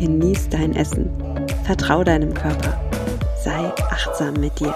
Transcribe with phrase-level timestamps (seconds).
[0.00, 1.10] genieß dein Essen,
[1.66, 2.80] vertrau deinem Körper,
[3.44, 4.74] sei achtsam mit dir.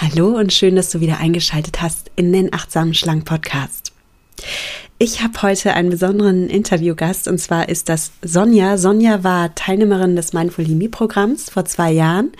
[0.00, 3.92] Hallo und schön, dass du wieder eingeschaltet hast in den Achtsamen Schlank Podcast.
[4.98, 8.78] Ich habe heute einen besonderen Interviewgast und zwar ist das Sonja.
[8.78, 12.32] Sonja war Teilnehmerin des Mindful-Programms vor zwei Jahren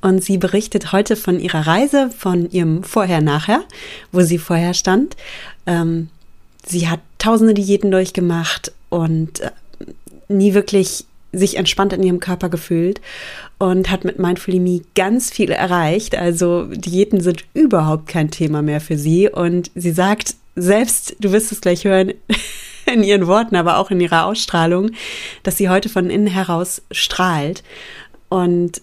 [0.00, 3.62] und sie berichtet heute von ihrer Reise, von ihrem Vorher-Nachher,
[4.10, 5.16] wo sie vorher stand.
[5.66, 6.08] Ähm,
[6.66, 9.50] sie hat tausende Diäten durchgemacht und äh,
[10.28, 13.00] nie wirklich sich entspannt in ihrem Körper gefühlt
[13.58, 16.14] und hat mit Mindful Me ganz viel erreicht.
[16.14, 21.50] Also Diäten sind überhaupt kein Thema mehr für sie und sie sagt, selbst, du wirst
[21.50, 22.12] es gleich hören,
[22.92, 24.90] in ihren Worten, aber auch in ihrer Ausstrahlung,
[25.42, 27.62] dass sie heute von innen heraus strahlt.
[28.28, 28.82] Und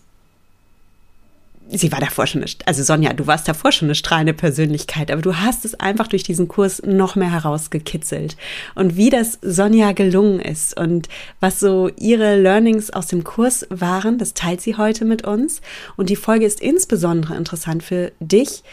[1.72, 5.22] sie war davor schon, eine, also Sonja, du warst davor schon eine strahlende Persönlichkeit, aber
[5.22, 8.38] du hast es einfach durch diesen Kurs noch mehr herausgekitzelt.
[8.76, 11.10] Und wie das Sonja gelungen ist und
[11.40, 15.62] was so ihre Learnings aus dem Kurs waren, das teilt sie heute mit uns.
[15.96, 18.64] Und die Folge ist insbesondere interessant für dich,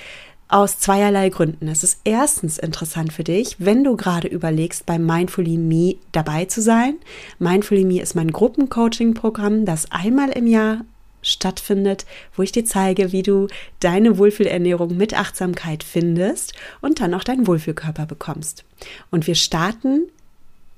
[0.49, 1.67] aus zweierlei Gründen.
[1.67, 6.63] Es ist erstens interessant für dich, wenn du gerade überlegst, beim Mindfully Me dabei zu
[6.63, 6.95] sein.
[7.41, 10.83] Mindfully Me ist mein Gruppencoaching-Programm, das einmal im Jahr
[11.27, 13.49] stattfindet, wo ich dir zeige, wie du
[13.81, 18.65] deine Wohlfühlernährung mit Achtsamkeit findest und dann auch deinen Wohlfühlkörper bekommst.
[19.11, 20.03] Und wir starten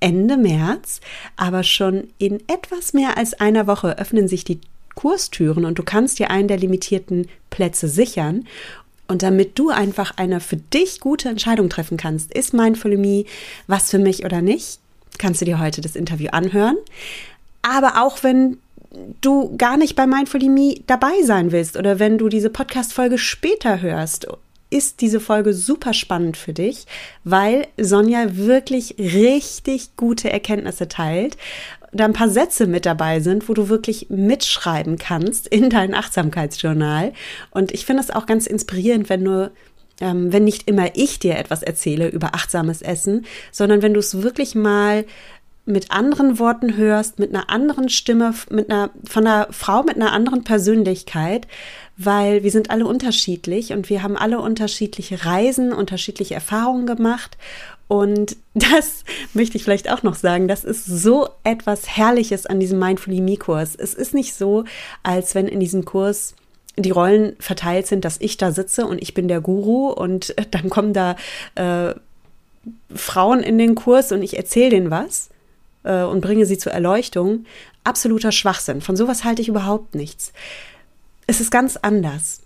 [0.01, 1.01] Ende März,
[1.37, 4.61] aber schon in etwas mehr als einer Woche öffnen sich die
[4.95, 8.47] Kurstüren und du kannst dir einen der limitierten Plätze sichern.
[9.07, 13.25] Und damit du einfach eine für dich gute Entscheidung treffen kannst, ist Mindful Me
[13.67, 14.81] was für mich oder nicht,
[15.19, 16.77] kannst du dir heute das Interview anhören.
[17.63, 18.59] Aber auch wenn
[19.21, 23.81] du gar nicht bei Mindful Me dabei sein willst oder wenn du diese Podcast-Folge später
[23.81, 24.27] hörst,
[24.71, 26.87] ist diese Folge super spannend für dich,
[27.25, 31.39] weil Sonja wirklich richtig gute Erkenntnisse teilt
[31.93, 37.13] da ein paar Sätze mit dabei sind, wo du wirklich mitschreiben kannst in dein Achtsamkeitsjournal.
[37.51, 39.51] Und ich finde es auch ganz inspirierend, wenn du
[40.01, 44.23] ähm, wenn nicht immer ich dir etwas erzähle über achtsames Essen, sondern wenn du es
[44.23, 45.05] wirklich mal
[45.69, 50.13] mit anderen Worten hörst, mit einer anderen Stimme, mit einer, von einer Frau mit einer
[50.13, 51.47] anderen Persönlichkeit,
[51.97, 57.37] weil wir sind alle unterschiedlich und wir haben alle unterschiedliche Reisen, unterschiedliche Erfahrungen gemacht
[57.87, 62.79] und das möchte ich vielleicht auch noch sagen, das ist so etwas Herrliches an diesem
[62.79, 63.75] Mindfully Me-Kurs.
[63.77, 64.65] Es ist nicht so,
[65.03, 66.35] als wenn in diesem Kurs
[66.77, 70.71] die Rollen verteilt sind, dass ich da sitze und ich bin der Guru und dann
[70.71, 71.17] kommen da
[71.57, 71.95] äh,
[72.95, 75.29] Frauen in den Kurs und ich erzähle denen was
[75.89, 77.47] äh, und bringe sie zur Erleuchtung.
[77.83, 78.81] Absoluter Schwachsinn.
[78.81, 80.33] Von sowas halte ich überhaupt nichts.
[81.27, 82.43] Es ist ganz anders.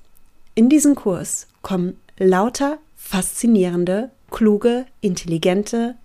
[0.55, 5.97] In diesem Kurs kommen lauter faszinierende kluge, intelligente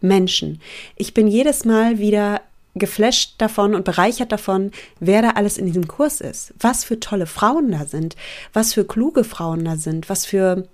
[0.00, 0.60] Menschen.
[0.96, 2.40] Ich bin jedes Mal wieder
[2.74, 6.54] geflasht davon und bereichert davon, wer da alles in diesem Kurs ist.
[6.58, 8.16] Was für tolle Frauen da sind,
[8.52, 10.66] was für kluge Frauen da sind, was für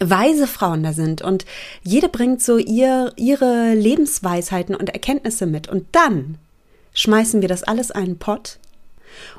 [0.00, 1.22] weise Frauen da sind.
[1.22, 1.44] Und
[1.82, 5.68] jede bringt so ihr, ihre Lebensweisheiten und Erkenntnisse mit.
[5.68, 6.38] Und dann
[6.94, 8.58] schmeißen wir das alles einen Pott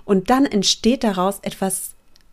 [0.06, 1.92] und dann entsteht daraus etwas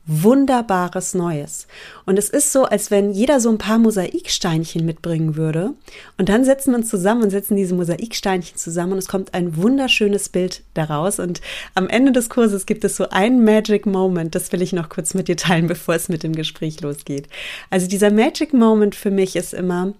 [0.08, 1.68] wunderbares Neues.
[2.06, 5.74] Und es ist so, als wenn jeder so ein paar Mosaiksteinchen mitbringen würde.
[6.16, 9.56] Und dann setzen wir uns zusammen und setzen diese Mosaiksteinchen zusammen und es kommt ein
[9.58, 11.18] wunderschönes Bild daraus.
[11.18, 11.42] Und
[11.74, 14.34] am Ende des Kurses gibt es so ein Magic Moment.
[14.34, 17.28] Das will ich noch kurz mit dir teilen, bevor es mit dem Gespräch losgeht.
[17.68, 19.92] Also dieser Magic Moment für mich ist immer,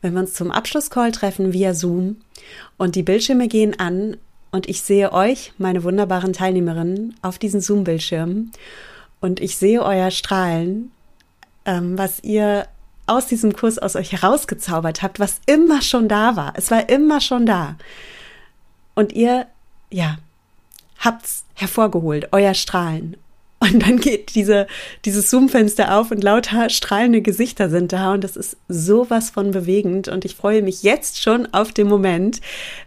[0.00, 2.16] wenn wir uns zum Abschlusscall treffen via Zoom
[2.76, 4.16] und die Bildschirme gehen an
[4.52, 8.52] und ich sehe euch, meine wunderbaren Teilnehmerinnen, auf diesen Zoom-Bildschirmen
[9.26, 10.92] und ich sehe euer Strahlen,
[11.64, 12.68] ähm, was ihr
[13.06, 16.52] aus diesem Kurs aus euch herausgezaubert habt, was immer schon da war.
[16.56, 17.74] Es war immer schon da.
[18.94, 19.48] Und ihr,
[19.90, 20.18] ja,
[21.00, 23.16] habt's hervorgeholt, euer Strahlen.
[23.72, 24.66] Und dann geht diese,
[25.04, 28.12] dieses Zoom-Fenster auf und lauter strahlende Gesichter sind da.
[28.12, 30.08] Und das ist sowas von bewegend.
[30.08, 32.40] Und ich freue mich jetzt schon auf den Moment,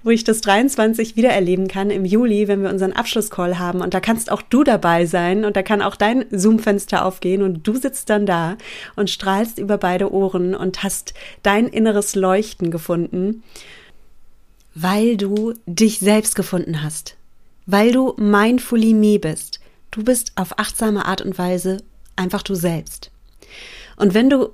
[0.04, 3.82] wo ich das 23 wieder erleben kann im Juli, wenn wir unseren Abschlusscall haben.
[3.82, 5.46] Und da kannst auch du dabei sein.
[5.46, 7.42] Und da kann auch dein Zoom-Fenster aufgehen.
[7.42, 8.58] Und du sitzt dann da
[8.96, 13.44] und strahlst über beide Ohren und hast dein inneres Leuchten gefunden,
[14.76, 17.16] weil du dich selbst gefunden hast,
[17.66, 19.59] weil du mindfully me bist
[19.92, 21.84] Du bist auf achtsame Art und Weise
[22.16, 23.12] einfach du selbst.
[23.96, 24.50] Und wenn du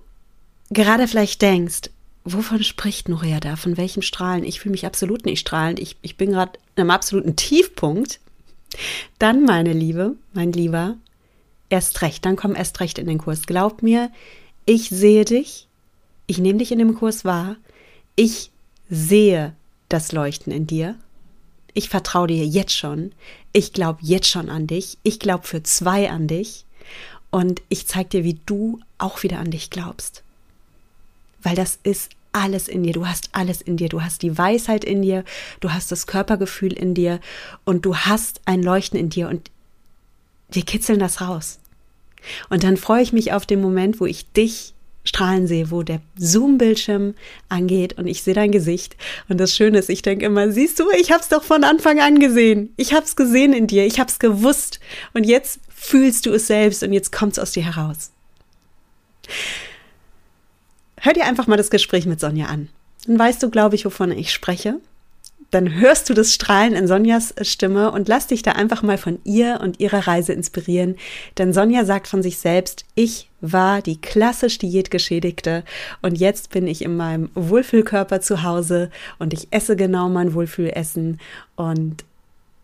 [0.70, 1.90] gerade vielleicht denkst,
[2.24, 3.56] wovon spricht Nuria da?
[3.56, 4.44] Von welchem Strahlen?
[4.44, 5.80] Ich fühle mich absolut nicht strahlend.
[5.80, 8.20] Ich, ich bin gerade in einem absoluten Tiefpunkt.
[9.20, 10.98] Dann, meine Liebe, mein Lieber,
[11.70, 13.46] erst recht, dann komm erst recht in den Kurs.
[13.46, 14.12] Glaub mir,
[14.66, 15.68] ich sehe dich,
[16.28, 17.58] ich nehme dich in dem Kurs wahr,
[18.16, 18.52] ich
[18.90, 19.54] sehe
[19.90, 20.96] das Leuchten in dir
[21.76, 23.12] ich vertraue dir jetzt schon.
[23.54, 24.98] Ich glaube jetzt schon an dich.
[25.04, 26.66] Ich glaube für zwei an dich.
[27.30, 30.24] Und ich zeige dir, wie du auch wieder an dich glaubst.
[31.44, 32.94] Weil das ist alles in dir.
[32.94, 33.90] Du hast alles in dir.
[33.90, 35.26] Du hast die Weisheit in dir.
[35.60, 37.20] Du hast das Körpergefühl in dir.
[37.66, 39.28] Und du hast ein Leuchten in dir.
[39.28, 39.52] Und
[40.50, 41.60] wir kitzeln das raus.
[42.50, 44.75] Und dann freue ich mich auf den Moment, wo ich dich
[45.06, 47.14] strahlen sehe, wo der Zoom-Bildschirm
[47.48, 48.98] angeht und ich sehe dein Gesicht.
[49.30, 52.20] Und das Schöne ist, ich denke immer, siehst du, ich hab's doch von Anfang an
[52.20, 52.74] gesehen.
[52.76, 54.80] Ich hab's gesehen in dir, ich hab's gewusst.
[55.14, 58.12] Und jetzt fühlst du es selbst und jetzt kommt's aus dir heraus.
[60.98, 62.70] Hör dir einfach mal das Gespräch mit Sonja an.
[63.06, 64.80] Dann weißt du, glaube ich, wovon ich spreche
[65.52, 69.20] dann hörst du das Strahlen in Sonjas Stimme und lass dich da einfach mal von
[69.24, 70.96] ihr und ihrer Reise inspirieren.
[71.38, 75.64] Denn Sonja sagt von sich selbst, ich war die klassisch Diätgeschädigte
[76.02, 78.90] und jetzt bin ich in meinem Wohlfühlkörper zu Hause
[79.20, 81.20] und ich esse genau mein Wohlfühlessen
[81.56, 82.04] und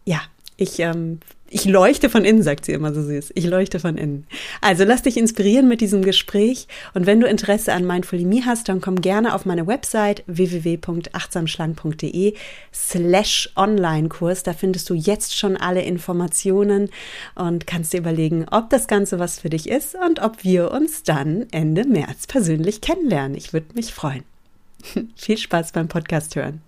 [0.06, 0.22] ja,
[0.58, 1.20] ich ähm,
[1.54, 3.34] ich leuchte von innen, sagt sie immer so süß.
[3.36, 4.26] Ich leuchte von innen.
[4.62, 6.66] Also lass dich inspirieren mit diesem Gespräch.
[6.94, 12.36] Und wenn du Interesse an Mindfully Me hast, dann komm gerne auf meine Website www.achtsamschlank.de
[12.74, 14.44] slash Online-Kurs.
[14.44, 16.90] Da findest du jetzt schon alle Informationen
[17.36, 21.04] und kannst dir überlegen, ob das Ganze was für dich ist und ob wir uns
[21.04, 23.36] dann Ende März persönlich kennenlernen.
[23.36, 24.24] Ich würde mich freuen.
[25.18, 26.62] Viel Spaß beim Podcast hören.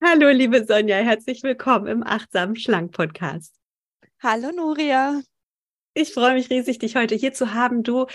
[0.00, 3.56] Hallo, liebe Sonja, herzlich willkommen im Achtsam Schlank Podcast.
[4.22, 5.20] Hallo, Nuria.
[5.92, 7.82] Ich freue mich riesig, dich heute hier zu haben.
[7.82, 8.06] Du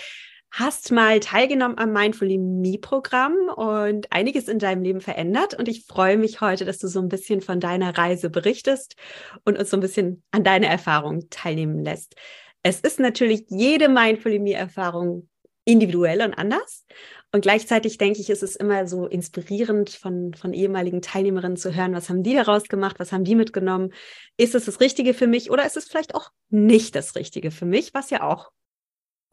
[0.50, 5.52] hast mal teilgenommen am Mindfully Me Programm und einiges in deinem Leben verändert.
[5.52, 8.96] Und ich freue mich heute, dass du so ein bisschen von deiner Reise berichtest
[9.44, 12.14] und uns so ein bisschen an deine Erfahrungen teilnehmen lässt.
[12.62, 15.28] Es ist natürlich jede Mindfully Me Erfahrung
[15.66, 16.86] individuell und anders.
[17.34, 21.92] Und gleichzeitig denke ich, ist es immer so inspirierend von, von ehemaligen Teilnehmerinnen zu hören,
[21.92, 23.92] was haben die daraus gemacht, was haben die mitgenommen?
[24.36, 27.64] Ist es das Richtige für mich oder ist es vielleicht auch nicht das Richtige für
[27.64, 28.52] mich, was ja auch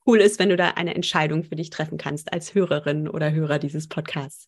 [0.07, 3.59] cool ist, wenn du da eine Entscheidung für dich treffen kannst als Hörerin oder Hörer
[3.59, 4.47] dieses Podcasts.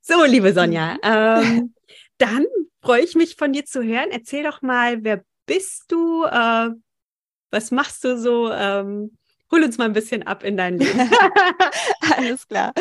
[0.00, 1.00] So, liebe Sonja, mhm.
[1.02, 1.74] ähm,
[2.16, 2.46] dann
[2.80, 4.12] freue ich mich von dir zu hören.
[4.12, 6.24] Erzähl doch mal, wer bist du?
[6.24, 6.70] Äh,
[7.50, 8.50] was machst du so?
[8.50, 9.18] Ähm,
[9.50, 10.98] Hol uns mal ein bisschen ab in dein Leben.
[12.16, 12.72] Alles klar.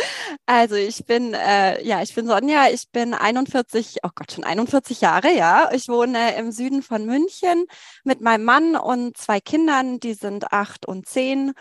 [0.46, 5.02] Also ich bin, äh, ja, ich bin Sonja, ich bin 41, oh Gott, schon 41
[5.02, 5.70] Jahre, ja.
[5.74, 7.66] Ich wohne im Süden von München
[8.04, 11.54] mit meinem Mann und zwei Kindern, die sind acht und zehn.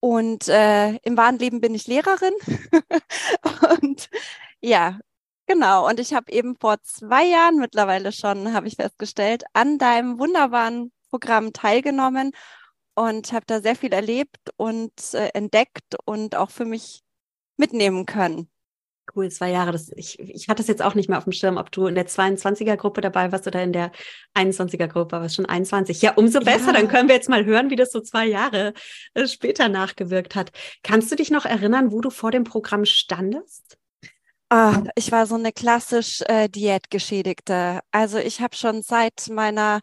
[0.00, 2.34] Und äh, im wahren Leben bin ich Lehrerin.
[3.80, 4.08] und
[4.60, 4.98] ja,
[5.46, 10.18] Genau, und ich habe eben vor zwei Jahren mittlerweile schon, habe ich festgestellt, an deinem
[10.18, 12.32] wunderbaren Programm teilgenommen
[12.94, 17.02] und habe da sehr viel erlebt und äh, entdeckt und auch für mich
[17.56, 18.48] mitnehmen können.
[19.14, 19.72] Cool, zwei Jahre.
[19.72, 21.94] Das, ich, ich hatte es jetzt auch nicht mehr auf dem Schirm, ob du in
[21.94, 23.92] der 22er-Gruppe dabei warst oder in der
[24.34, 26.00] 21er-Gruppe, aber schon 21.
[26.00, 26.68] Ja, umso besser.
[26.68, 26.72] Ja.
[26.72, 28.72] Dann können wir jetzt mal hören, wie das so zwei Jahre
[29.12, 30.52] äh, später nachgewirkt hat.
[30.82, 33.76] Kannst du dich noch erinnern, wo du vor dem Programm standest?
[34.48, 37.80] Ah, ich war so eine klassisch äh, Diätgeschädigte.
[37.90, 39.80] Also ich habe schon seit meiner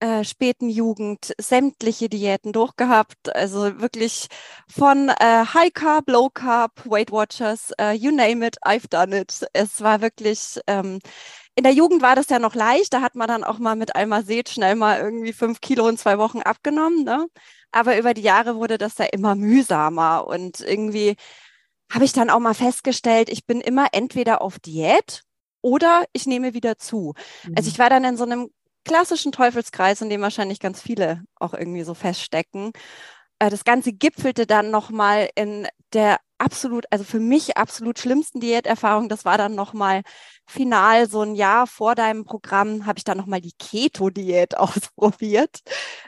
[0.00, 3.34] äh, späten Jugend sämtliche Diäten durchgehabt.
[3.34, 4.28] Also wirklich
[4.68, 9.46] von äh, High Carb, Low Carb, Weight Watchers, uh, you name it, I've done it.
[9.52, 10.98] Es war wirklich, ähm,
[11.54, 12.92] in der Jugend war das ja noch leicht.
[12.92, 16.18] Da hat man dann auch mal mit Almazet schnell mal irgendwie fünf Kilo in zwei
[16.18, 17.04] Wochen abgenommen.
[17.04, 17.26] Ne?
[17.70, 21.16] Aber über die Jahre wurde das ja immer mühsamer und irgendwie
[21.92, 25.22] habe ich dann auch mal festgestellt, ich bin immer entweder auf Diät
[25.60, 27.14] oder ich nehme wieder zu.
[27.14, 27.54] Also mhm.
[27.56, 28.50] Also ich war dann in so einem
[28.84, 32.72] klassischen Teufelskreis, in dem wahrscheinlich ganz viele auch irgendwie so feststecken.
[33.40, 39.08] äh, das Ganze gipfelte dann nochmal in der absolut, also für mich absolut schlimmsten Diäterfahrung.
[39.08, 40.02] Das war dann nochmal
[40.46, 45.60] final, so ein Jahr vor deinem Programm, habe ich dann nochmal die Keto-Diät ausprobiert,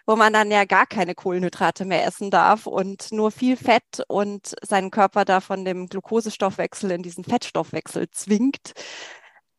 [0.07, 4.55] wo man dann ja gar keine Kohlenhydrate mehr essen darf und nur viel Fett und
[4.63, 8.73] seinen Körper da von dem Glukosestoffwechsel in diesen Fettstoffwechsel zwingt.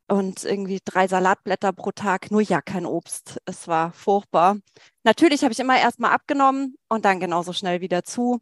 [0.09, 3.41] Und irgendwie drei Salatblätter pro Tag, nur ja kein Obst.
[3.45, 4.57] Es war furchtbar.
[5.03, 8.39] Natürlich habe ich immer erstmal abgenommen und dann genauso schnell wieder zu.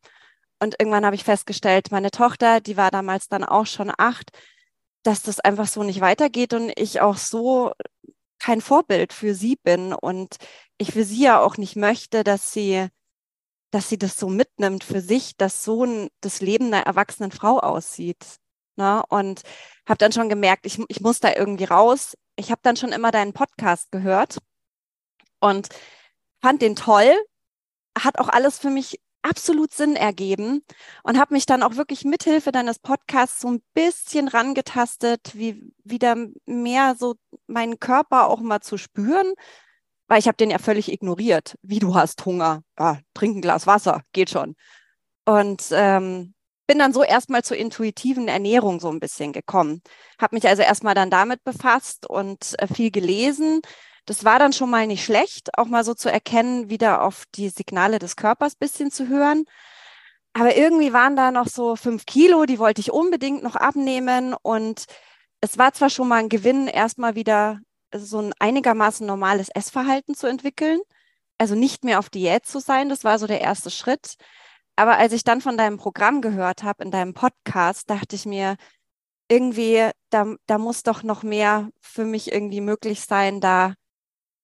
[0.59, 4.31] Und irgendwann habe ich festgestellt, meine Tochter, die war damals dann auch schon acht,
[5.03, 7.73] dass das einfach so nicht weitergeht und ich auch so
[8.39, 10.37] kein Vorbild für sie bin und
[10.77, 12.87] ich für sie ja auch nicht möchte, dass sie,
[13.71, 17.59] dass sie das so mitnimmt für sich, dass so ein, das Leben einer erwachsenen Frau
[17.59, 18.39] aussieht.
[18.75, 19.03] Ne?
[19.09, 19.41] Und
[19.87, 22.17] habe dann schon gemerkt, ich, ich muss da irgendwie raus.
[22.35, 24.39] Ich habe dann schon immer deinen Podcast gehört
[25.39, 25.69] und
[26.41, 27.13] fand den toll,
[27.97, 30.63] hat auch alles für mich absolut Sinn ergeben
[31.03, 36.15] und habe mich dann auch wirklich mithilfe deines Podcasts so ein bisschen rangetastet, wie wieder
[36.45, 37.15] mehr so
[37.47, 39.33] meinen Körper auch mal zu spüren,
[40.07, 41.55] weil ich habe den ja völlig ignoriert.
[41.63, 44.55] Wie du hast Hunger, ja, trink ein Glas Wasser, geht schon.
[45.25, 46.34] Und ähm,
[46.67, 49.81] bin dann so erstmal zur intuitiven Ernährung so ein bisschen gekommen.
[50.19, 53.61] Habe mich also erstmal dann damit befasst und äh, viel gelesen
[54.05, 57.49] das war dann schon mal nicht schlecht, auch mal so zu erkennen, wieder auf die
[57.49, 59.45] Signale des Körpers bisschen zu hören.
[60.33, 64.35] Aber irgendwie waren da noch so fünf Kilo, die wollte ich unbedingt noch abnehmen.
[64.41, 64.85] Und
[65.41, 67.59] es war zwar schon mal ein Gewinn, erstmal wieder
[67.95, 70.79] so ein einigermaßen normales Essverhalten zu entwickeln.
[71.37, 74.15] Also nicht mehr auf Diät zu sein, das war so der erste Schritt.
[74.75, 78.57] Aber als ich dann von deinem Programm gehört habe, in deinem Podcast, dachte ich mir,
[79.27, 83.73] irgendwie, da, da muss doch noch mehr für mich irgendwie möglich sein, da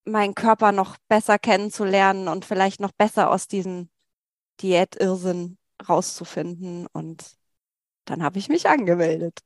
[0.06, 3.90] meinen Körper noch besser kennenzulernen und vielleicht noch besser aus diesem
[4.62, 5.58] Diätirrsinn
[5.88, 6.88] rauszufinden.
[6.88, 7.26] Und
[8.06, 9.40] dann habe ich mich angemeldet.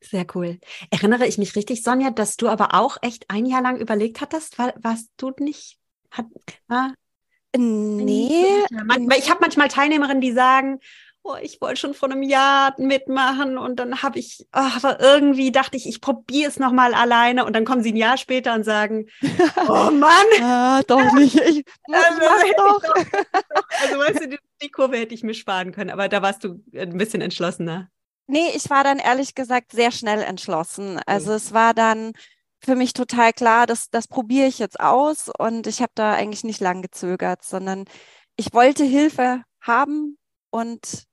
[0.00, 0.60] Sehr cool.
[0.90, 4.58] Erinnere ich mich richtig, Sonja, dass du aber auch echt ein Jahr lang überlegt hattest,
[4.58, 5.78] war, warst du nicht?
[6.10, 6.26] Hat,
[7.56, 8.64] nee.
[9.18, 10.80] Ich habe manchmal Teilnehmerinnen, die sagen,
[11.26, 15.50] oh, ich wollte schon vor einem Jahr mitmachen und dann habe ich, oh, aber irgendwie
[15.50, 18.64] dachte ich, ich probiere es nochmal alleine und dann kommen sie ein Jahr später und
[18.64, 19.06] sagen,
[19.68, 20.26] oh Mann.
[20.40, 22.20] ah, doch nicht, ich also,
[22.56, 22.82] doch.
[22.82, 23.62] doch.
[23.82, 26.62] Also weißt du, die, die Kurve hätte ich mir sparen können, aber da warst du
[26.74, 27.88] ein bisschen entschlossener.
[28.28, 31.00] Nee, ich war dann ehrlich gesagt sehr schnell entschlossen.
[31.06, 32.12] Also es war dann
[32.60, 36.44] für mich total klar, dass das probiere ich jetzt aus und ich habe da eigentlich
[36.44, 37.84] nicht lang gezögert, sondern
[38.36, 40.18] ich wollte Hilfe haben
[40.50, 41.04] und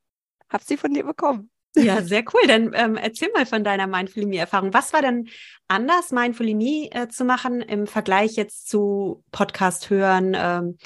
[0.50, 1.50] habe sie von dir bekommen.
[1.76, 2.42] Ja, sehr cool.
[2.48, 4.74] Dann ähm, erzähl mal von deiner Mindful Me-Erfahrung.
[4.74, 5.28] Was war denn
[5.68, 10.78] anders, Mindful Me äh, zu machen im Vergleich jetzt zu Podcast hören, ähm,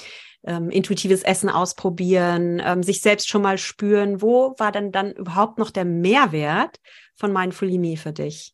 [0.46, 4.22] ähm, intuitives Essen ausprobieren, ähm, sich selbst schon mal spüren?
[4.22, 6.78] Wo war denn dann überhaupt noch der Mehrwert
[7.16, 8.54] von Mindful Me für dich?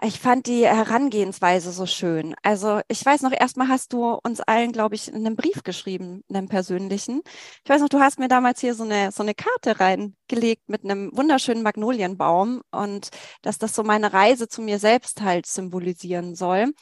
[0.00, 2.34] Ich fand die Herangehensweise so schön.
[2.42, 6.48] Also ich weiß noch, erstmal hast du uns allen, glaube ich, einen Brief geschrieben, einen
[6.48, 7.20] persönlichen.
[7.62, 10.84] Ich weiß noch, du hast mir damals hier so eine, so eine Karte reingelegt mit
[10.84, 13.10] einem wunderschönen Magnolienbaum und
[13.42, 16.72] dass das so meine Reise zu mir selbst halt symbolisieren soll.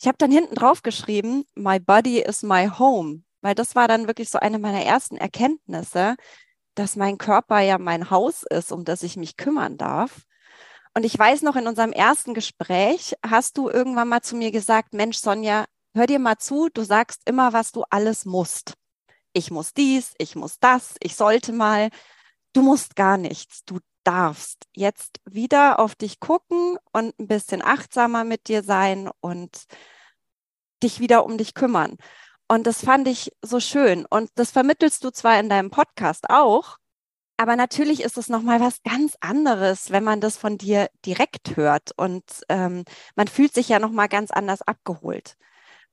[0.00, 4.06] Ich habe dann hinten drauf geschrieben, My body is my home, weil das war dann
[4.06, 6.14] wirklich so eine meiner ersten Erkenntnisse,
[6.76, 10.24] dass mein Körper ja mein Haus ist, um das ich mich kümmern darf.
[10.94, 14.92] Und ich weiß noch, in unserem ersten Gespräch hast du irgendwann mal zu mir gesagt,
[14.92, 18.74] Mensch, Sonja, hör dir mal zu, du sagst immer, was du alles musst.
[19.32, 21.90] Ich muss dies, ich muss das, ich sollte mal.
[22.52, 28.24] Du musst gar nichts, du darfst jetzt wieder auf dich gucken und ein bisschen achtsamer
[28.24, 29.66] mit dir sein und
[30.82, 31.96] dich wieder um dich kümmern.
[32.48, 34.06] Und das fand ich so schön.
[34.06, 36.78] Und das vermittelst du zwar in deinem Podcast auch,
[37.40, 41.90] aber natürlich ist es nochmal was ganz anderes, wenn man das von dir direkt hört
[41.96, 42.84] und ähm,
[43.16, 45.38] man fühlt sich ja nochmal ganz anders abgeholt.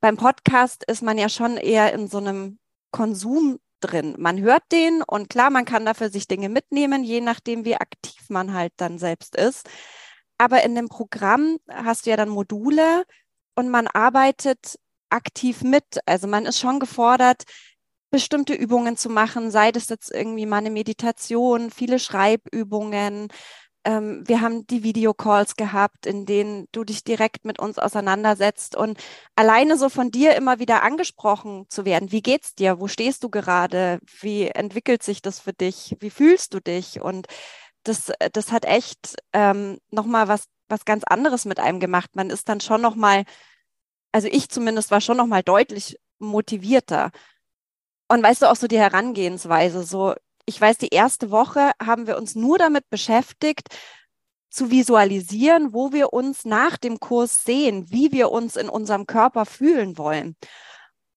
[0.01, 2.59] Beim Podcast ist man ja schon eher in so einem
[2.91, 4.15] Konsum drin.
[4.17, 8.25] Man hört den und klar, man kann dafür sich Dinge mitnehmen, je nachdem, wie aktiv
[8.27, 9.69] man halt dann selbst ist.
[10.37, 13.05] Aber in dem Programm hast du ja dann Module
[13.55, 14.77] und man arbeitet
[15.09, 15.99] aktiv mit.
[16.05, 17.43] Also man ist schon gefordert,
[18.09, 23.27] bestimmte Übungen zu machen, sei das jetzt irgendwie mal eine Meditation, viele Schreibübungen.
[23.83, 28.99] Ähm, wir haben die Videocalls gehabt, in denen du dich direkt mit uns auseinandersetzt und
[29.35, 32.11] alleine so von dir immer wieder angesprochen zu werden.
[32.11, 32.79] Wie geht's dir?
[32.79, 33.99] Wo stehst du gerade?
[34.21, 35.95] Wie entwickelt sich das für dich?
[35.99, 37.01] Wie fühlst du dich?
[37.01, 37.27] Und
[37.83, 42.15] das, das hat echt ähm, nochmal was, was ganz anderes mit einem gemacht.
[42.15, 43.23] Man ist dann schon nochmal,
[44.11, 47.11] also ich zumindest war schon nochmal deutlich motivierter
[48.07, 52.17] Und weißt du auch so die Herangehensweise, so, ich weiß, die erste Woche haben wir
[52.17, 53.67] uns nur damit beschäftigt,
[54.49, 59.45] zu visualisieren, wo wir uns nach dem Kurs sehen, wie wir uns in unserem Körper
[59.45, 60.35] fühlen wollen.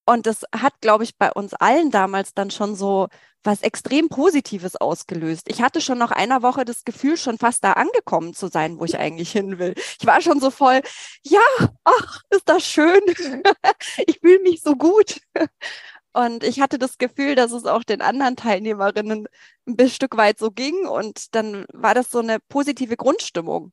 [0.04, 3.08] Und das hat, glaube ich, bei uns allen damals dann schon so
[3.42, 5.46] was extrem Positives ausgelöst.
[5.48, 8.84] Ich hatte schon nach einer Woche das Gefühl, schon fast da angekommen zu sein, wo
[8.84, 9.74] ich eigentlich hin will.
[9.98, 10.82] Ich war schon so voll,
[11.22, 11.40] ja,
[11.84, 13.00] ach, ist das schön.
[14.06, 15.20] ich fühle mich so gut.
[16.12, 19.28] Und ich hatte das Gefühl, dass es auch den anderen Teilnehmerinnen
[19.66, 20.86] ein Stück weit so ging.
[20.86, 23.72] Und dann war das so eine positive Grundstimmung.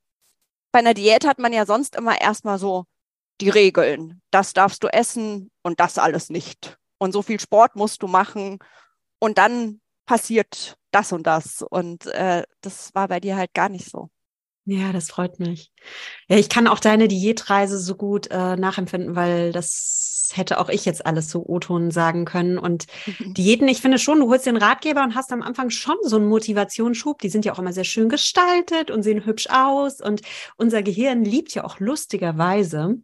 [0.71, 2.85] Bei einer Diät hat man ja sonst immer erstmal so
[3.41, 4.21] die Regeln.
[4.31, 6.77] Das darfst du essen und das alles nicht.
[6.99, 8.59] Und so viel Sport musst du machen.
[9.19, 11.63] Und dann passiert das und das.
[11.63, 14.09] Und äh, das war bei dir halt gar nicht so.
[14.69, 15.71] Ja, das freut mich.
[16.27, 20.83] Ja, ich kann auch deine Diätreise so gut äh, nachempfinden, weil das hätte auch ich
[20.83, 22.57] jetzt alles so O-Ton sagen können.
[22.57, 23.33] Und mhm.
[23.33, 26.27] Diäten, ich finde schon, du holst den Ratgeber und hast am Anfang schon so einen
[26.27, 27.19] Motivationsschub.
[27.19, 30.01] Die sind ja auch immer sehr schön gestaltet und sehen hübsch aus.
[30.01, 30.21] Und
[30.57, 32.97] unser Gehirn liebt ja auch lustigerweise,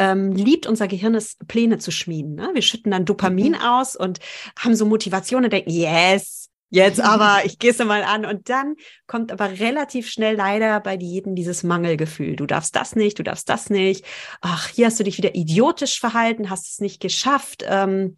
[0.00, 2.34] ähm, liebt unser Gehirn es, Pläne zu schmieden.
[2.34, 2.50] Ne?
[2.54, 3.60] Wir schütten dann Dopamin mhm.
[3.60, 4.18] aus und
[4.58, 8.24] haben so Motivation und denken, yes, jetzt aber, ich gehe es mal an.
[8.24, 8.74] Und dann
[9.06, 12.36] kommt aber relativ schnell leider bei jedem dieses Mangelgefühl.
[12.36, 14.04] Du darfst das nicht, du darfst das nicht.
[14.40, 18.16] Ach, hier hast du dich wieder idiotisch verhalten, hast es nicht geschafft, ähm,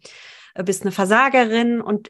[0.65, 1.81] bist eine Versagerin.
[1.81, 2.09] Und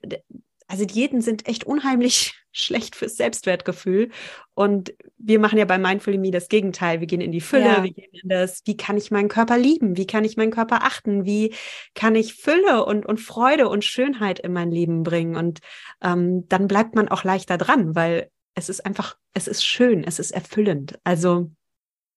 [0.67, 4.09] also Diäten sind echt unheimlich schlecht fürs Selbstwertgefühl.
[4.53, 6.99] Und wir machen ja bei Mindful Me das Gegenteil.
[6.99, 7.83] Wir gehen in die Fülle, ja.
[7.83, 9.95] wir gehen in das, wie kann ich meinen Körper lieben?
[9.95, 11.25] Wie kann ich meinen Körper achten?
[11.25, 11.53] Wie
[11.93, 15.35] kann ich Fülle und, und Freude und Schönheit in mein Leben bringen?
[15.35, 15.59] Und
[16.01, 20.17] ähm, dann bleibt man auch leichter dran, weil es ist einfach, es ist schön, es
[20.17, 20.99] ist erfüllend.
[21.03, 21.51] Also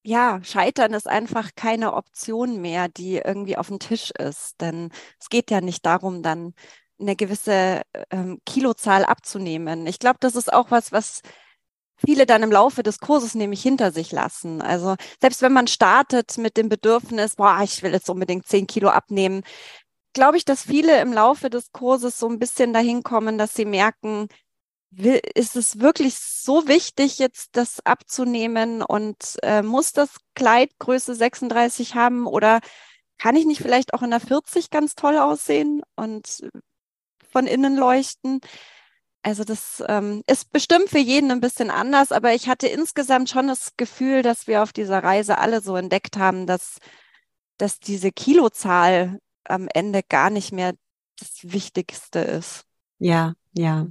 [0.02, 4.59] ja, Scheitern ist einfach keine Option mehr, die irgendwie auf dem Tisch ist.
[4.61, 6.54] Denn es geht ja nicht darum, dann
[7.00, 9.87] eine gewisse ähm, Kilozahl abzunehmen.
[9.87, 11.23] Ich glaube, das ist auch was, was
[11.97, 14.62] viele dann im Laufe des Kurses nämlich hinter sich lassen.
[14.62, 18.88] Also selbst wenn man startet mit dem Bedürfnis, boah, ich will jetzt unbedingt zehn Kilo
[18.88, 19.42] abnehmen,
[20.12, 23.64] glaube ich, dass viele im Laufe des Kurses so ein bisschen dahin kommen, dass sie
[23.64, 24.28] merken,
[24.92, 31.95] ist es wirklich so wichtig, jetzt das abzunehmen und äh, muss das Kleid Größe 36
[31.95, 32.61] haben oder
[33.19, 36.42] kann ich nicht vielleicht auch in der 40 ganz toll aussehen und
[37.30, 38.40] von innen leuchten.
[39.22, 43.49] Also das ähm, ist bestimmt für jeden ein bisschen anders, aber ich hatte insgesamt schon
[43.49, 46.78] das Gefühl, dass wir auf dieser Reise alle so entdeckt haben, dass,
[47.58, 50.73] dass diese Kilozahl am Ende gar nicht mehr
[51.19, 52.64] das Wichtigste ist.
[52.99, 53.86] Ja, ja.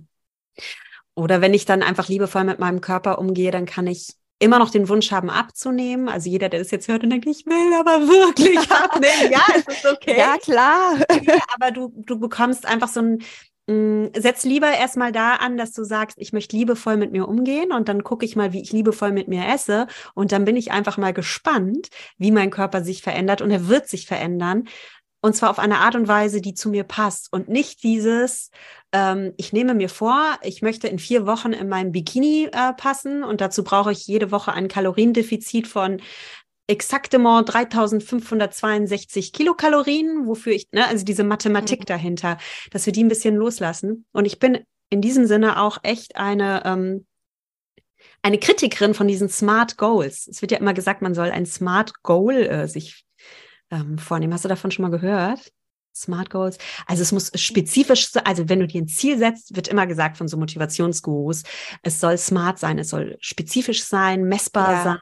[1.14, 4.72] Oder wenn ich dann einfach liebevoll mit meinem Körper umgehe, dann kann ich immer noch
[4.72, 6.10] den Wunsch haben, abzunehmen.
[6.10, 9.32] Also jeder, der das jetzt hört und denkt, ich will aber wirklich abnehmen.
[9.32, 10.18] ja, es ist okay.
[10.18, 10.96] Ja, klar.
[11.56, 13.24] aber du, du bekommst einfach so ein,
[13.68, 17.74] mm, setz lieber erstmal da an, dass du sagst, ich möchte liebevoll mit mir umgehen
[17.74, 20.72] und dann gucke ich mal, wie ich liebevoll mit mir esse und dann bin ich
[20.72, 24.70] einfach mal gespannt, wie mein Körper sich verändert und er wird sich verändern,
[25.22, 28.52] und zwar auf eine Art und Weise, die zu mir passt und nicht dieses,
[28.92, 33.24] ähm, ich nehme mir vor, ich möchte in vier Wochen in meinem Bikini äh, passen
[33.24, 36.02] und dazu brauche ich jede Woche ein Kaloriendefizit von
[36.68, 41.86] exaktement 3562 Kilokalorien, wofür ich, ne, also diese Mathematik mhm.
[41.86, 42.38] dahinter,
[42.72, 44.06] dass wir die ein bisschen loslassen.
[44.12, 47.06] Und ich bin in diesem Sinne auch echt eine, ähm,
[48.22, 50.28] eine Kritikerin von diesen Smart Goals.
[50.28, 53.04] Es wird ja immer gesagt, man soll ein Smart Goal äh, sich
[53.72, 54.34] ähm, vornehmen.
[54.34, 55.52] Hast du davon schon mal gehört?
[55.96, 56.58] Smart Goals.
[56.86, 60.18] Also es muss spezifisch sein, also wenn du dir ein Ziel setzt, wird immer gesagt
[60.18, 61.44] von so Motivationsgurus,
[61.84, 64.84] es soll smart sein, es soll spezifisch sein, messbar ja.
[64.84, 65.00] sein.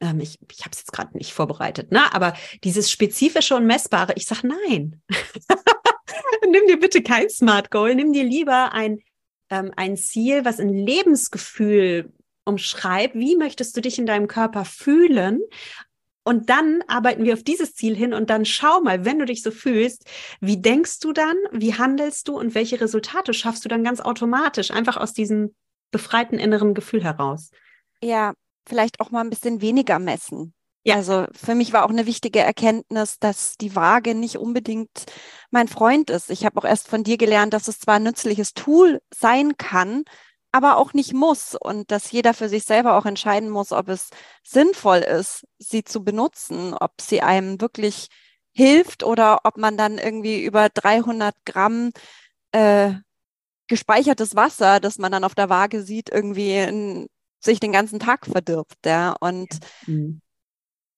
[0.00, 2.12] Ähm, ich ich habe es jetzt gerade nicht vorbereitet, ne?
[2.12, 5.00] aber dieses spezifische und messbare, ich sage nein.
[6.50, 8.98] nimm dir bitte kein Smart Goal, nimm dir lieber ein,
[9.50, 12.12] ähm, ein Ziel, was ein Lebensgefühl
[12.44, 15.40] umschreibt, wie möchtest du dich in deinem Körper fühlen
[16.24, 19.42] und dann arbeiten wir auf dieses Ziel hin und dann schau mal, wenn du dich
[19.42, 20.04] so fühlst,
[20.40, 24.70] wie denkst du dann, wie handelst du und welche Resultate schaffst du dann ganz automatisch,
[24.70, 25.54] einfach aus diesem
[25.90, 27.50] befreiten inneren Gefühl heraus.
[28.00, 28.34] Ja,
[28.66, 30.54] vielleicht auch mal ein bisschen weniger messen.
[30.84, 30.96] Ja.
[30.96, 35.06] Also für mich war auch eine wichtige Erkenntnis, dass die Waage nicht unbedingt
[35.50, 36.30] mein Freund ist.
[36.30, 40.02] Ich habe auch erst von dir gelernt, dass es zwar ein nützliches Tool sein kann,
[40.52, 44.10] aber auch nicht muss und dass jeder für sich selber auch entscheiden muss, ob es
[44.44, 48.08] sinnvoll ist, sie zu benutzen, ob sie einem wirklich
[48.52, 51.90] hilft oder ob man dann irgendwie über 300 Gramm
[52.52, 52.92] äh,
[53.66, 57.08] gespeichertes Wasser, das man dann auf der Waage sieht, irgendwie in,
[57.40, 58.84] sich den ganzen Tag verdirbt.
[58.84, 59.16] Ja?
[59.20, 59.48] Und
[59.86, 60.20] mhm.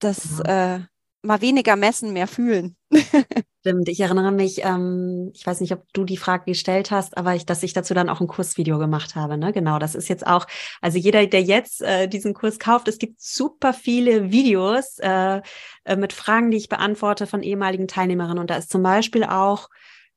[0.01, 0.81] das, äh,
[1.25, 2.77] mal weniger messen, mehr fühlen.
[3.61, 7.35] Stimmt, ich erinnere mich, ähm, ich weiß nicht, ob du die Frage gestellt hast, aber
[7.35, 9.39] ich, dass ich dazu dann auch ein Kursvideo gemacht habe.
[9.39, 9.53] Ne?
[9.53, 10.47] Genau, das ist jetzt auch,
[10.83, 15.41] also jeder, der jetzt äh, diesen Kurs kauft, es gibt super viele Videos äh,
[15.85, 18.39] äh, mit Fragen, die ich beantworte von ehemaligen Teilnehmerinnen.
[18.39, 19.71] Und da ist zum Beispiel auch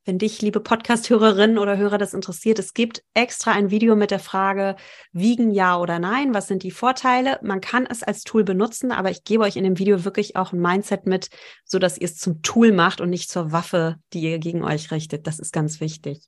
[0.07, 4.19] wenn dich, liebe Podcast-Hörerinnen oder Hörer, das interessiert, es gibt extra ein Video mit der
[4.19, 4.77] Frage,
[5.11, 7.39] wiegen ja oder nein, was sind die Vorteile?
[7.43, 10.53] Man kann es als Tool benutzen, aber ich gebe euch in dem Video wirklich auch
[10.53, 11.29] ein Mindset mit,
[11.65, 14.91] so dass ihr es zum Tool macht und nicht zur Waffe, die ihr gegen euch
[14.91, 15.27] richtet.
[15.27, 16.21] Das ist ganz wichtig.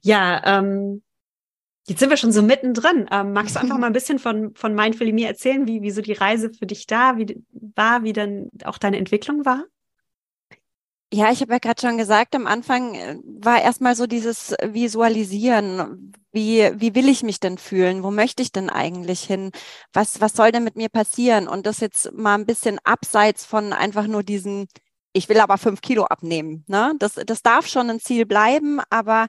[0.00, 1.02] Ja, ähm,
[1.88, 3.08] Jetzt sind wir schon so mittendrin.
[3.10, 6.02] Ähm, magst du einfach mal ein bisschen von, von Mindfully mir erzählen, wie, wie so
[6.02, 9.64] die Reise für dich da wie, war, wie dann auch deine Entwicklung war?
[11.12, 16.12] Ja, ich habe ja gerade schon gesagt, am Anfang äh, war erstmal so dieses Visualisieren.
[16.32, 18.02] Wie, wie will ich mich denn fühlen?
[18.02, 19.50] Wo möchte ich denn eigentlich hin?
[19.94, 21.48] Was, was soll denn mit mir passieren?
[21.48, 24.68] Und das jetzt mal ein bisschen abseits von einfach nur diesen,
[25.14, 26.64] ich will aber fünf Kilo abnehmen.
[26.68, 26.92] Ne?
[26.98, 29.26] Das, das darf schon ein Ziel bleiben, aber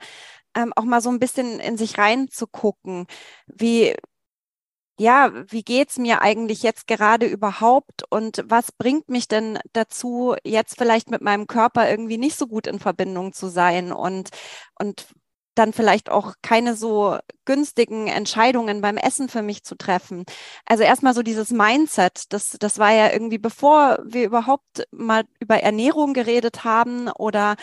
[0.56, 3.06] ähm, auch mal so ein bisschen in sich reinzugucken.
[3.48, 3.96] Wie,
[5.00, 10.78] ja, wie geht's mir eigentlich jetzt gerade überhaupt und was bringt mich denn dazu, jetzt
[10.78, 14.30] vielleicht mit meinem Körper irgendwie nicht so gut in Verbindung zu sein und,
[14.78, 15.08] und
[15.56, 20.26] dann vielleicht auch keine so günstigen Entscheidungen beim Essen für mich zu treffen.
[20.66, 25.58] Also erstmal so dieses Mindset, das, das war ja irgendwie, bevor wir überhaupt mal über
[25.62, 27.56] Ernährung geredet haben oder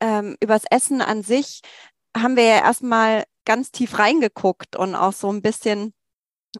[0.00, 1.60] ähm, übers Essen an sich,
[2.16, 5.92] haben wir ja erstmal ganz tief reingeguckt und auch so ein bisschen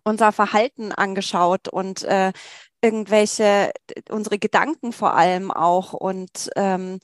[0.05, 2.33] unser Verhalten angeschaut und äh,
[2.83, 3.73] irgendwelche,
[4.09, 7.01] unsere Gedanken vor allem auch und ähm,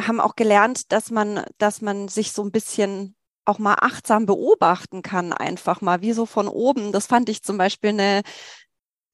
[0.00, 5.02] haben auch gelernt, dass man, dass man sich so ein bisschen auch mal achtsam beobachten
[5.02, 6.92] kann, einfach mal, wie so von oben.
[6.92, 8.22] Das fand ich zum Beispiel eine,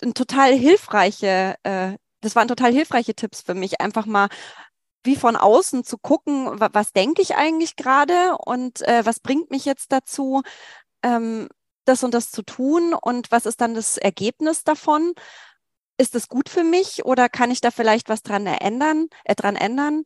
[0.00, 4.28] eine total hilfreiche, äh, das waren total hilfreiche Tipps für mich, einfach mal
[5.02, 9.64] wie von außen zu gucken, was, denke ich eigentlich gerade und äh, was bringt mich
[9.64, 10.42] jetzt dazu,
[11.02, 11.48] ähm,
[11.90, 15.12] das und das zu tun und was ist dann das Ergebnis davon?
[15.98, 19.56] Ist es gut für mich oder kann ich da vielleicht was dran ändern, äh, dran
[19.56, 20.04] ändern?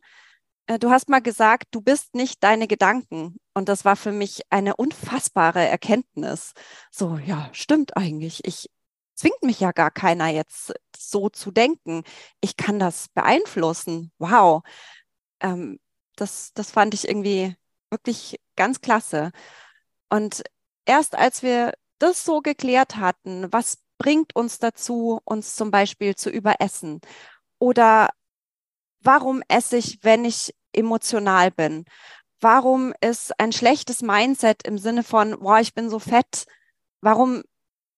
[0.67, 3.37] Äh, du hast mal gesagt, du bist nicht deine Gedanken.
[3.53, 6.53] Und das war für mich eine unfassbare Erkenntnis.
[6.91, 8.43] So, ja, stimmt eigentlich.
[8.45, 8.69] Ich
[9.15, 12.03] zwingt mich ja gar keiner jetzt so zu denken.
[12.41, 14.11] Ich kann das beeinflussen.
[14.17, 14.63] Wow.
[15.39, 15.79] Ähm,
[16.15, 17.55] das, das fand ich irgendwie
[17.89, 19.31] wirklich ganz klasse.
[20.09, 20.43] Und
[20.85, 26.29] erst als wir das so geklärt hatten, was bringt uns dazu, uns zum Beispiel zu
[26.29, 27.01] überessen?
[27.59, 28.09] Oder
[29.01, 31.85] warum esse ich, wenn ich emotional bin?
[32.41, 36.45] Warum ist ein schlechtes Mindset im Sinne von, boah, ich bin so fett,
[37.01, 37.43] warum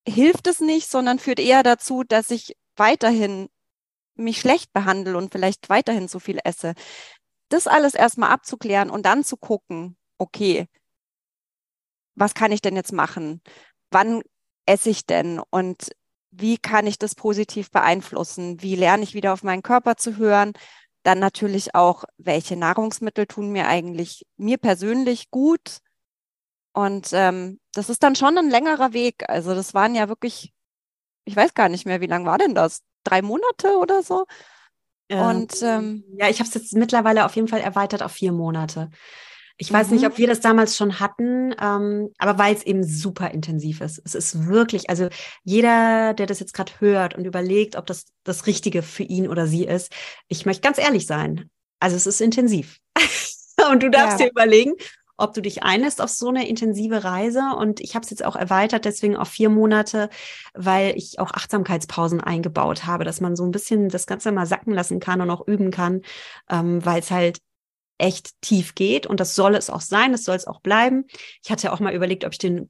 [0.08, 3.50] hilft es nicht, sondern führt eher dazu, dass ich weiterhin
[4.16, 6.74] mich schlecht behandle und vielleicht weiterhin so viel esse?
[7.50, 10.68] Das alles erstmal abzuklären und dann zu gucken, okay,
[12.18, 13.42] was kann ich denn jetzt machen?
[13.92, 14.22] Wann
[14.66, 15.40] esse ich denn?
[15.52, 15.92] Und
[16.32, 18.62] wie kann ich das positiv beeinflussen?
[18.62, 20.54] Wie lerne ich wieder auf meinen Körper zu hören?
[21.04, 25.78] Dann natürlich auch, welche Nahrungsmittel tun mir eigentlich mir persönlich gut?
[26.74, 29.30] Und ähm, das ist dann schon ein längerer Weg.
[29.30, 30.54] Also das waren ja wirklich,
[31.26, 32.82] ich weiß gar nicht mehr, wie lang war denn das?
[33.04, 34.26] Drei Monate oder so?
[35.10, 38.90] Und ähm, ja, ich habe es jetzt mittlerweile auf jeden Fall erweitert auf vier Monate.
[39.58, 39.96] Ich weiß mhm.
[39.96, 44.00] nicht, ob wir das damals schon hatten, ähm, aber weil es eben super intensiv ist.
[44.06, 45.10] Es ist wirklich, also
[45.44, 49.48] jeder, der das jetzt gerade hört und überlegt, ob das das Richtige für ihn oder
[49.48, 49.92] sie ist,
[50.28, 51.50] ich möchte ganz ehrlich sein.
[51.80, 52.80] Also es ist intensiv.
[53.72, 54.26] und du darfst ja.
[54.26, 54.74] dir überlegen,
[55.18, 57.42] ob du dich einlässt auf so eine intensive Reise.
[57.58, 60.10] Und ich habe es jetzt auch erweitert, deswegen auf vier Monate,
[60.54, 64.74] weil ich auch Achtsamkeitspausen eingebaut habe, dass man so ein bisschen das Ganze mal sacken
[64.74, 66.04] lassen kann und auch üben kann,
[66.50, 67.40] ähm, weil es halt
[67.98, 71.06] echt tief geht und das soll es auch sein, das soll es auch bleiben.
[71.44, 72.70] Ich hatte auch mal überlegt, ob ich den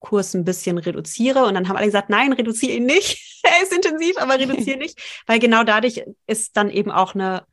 [0.00, 3.40] Kurs ein bisschen reduziere und dann haben alle gesagt, nein, reduziere ihn nicht.
[3.42, 7.44] er ist intensiv, aber reduziere nicht, weil genau dadurch ist dann eben auch eine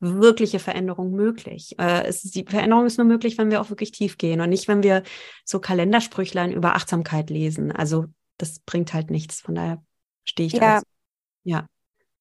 [0.00, 1.76] wirkliche Veränderung möglich.
[1.78, 4.66] Äh, es die Veränderung ist nur möglich, wenn wir auch wirklich tief gehen und nicht,
[4.66, 5.04] wenn wir
[5.44, 7.70] so Kalendersprüchlein über Achtsamkeit lesen.
[7.70, 9.40] Also das bringt halt nichts.
[9.40, 9.82] Von daher
[10.24, 10.80] stehe ich ja.
[10.80, 10.82] da.
[11.44, 11.66] Ja.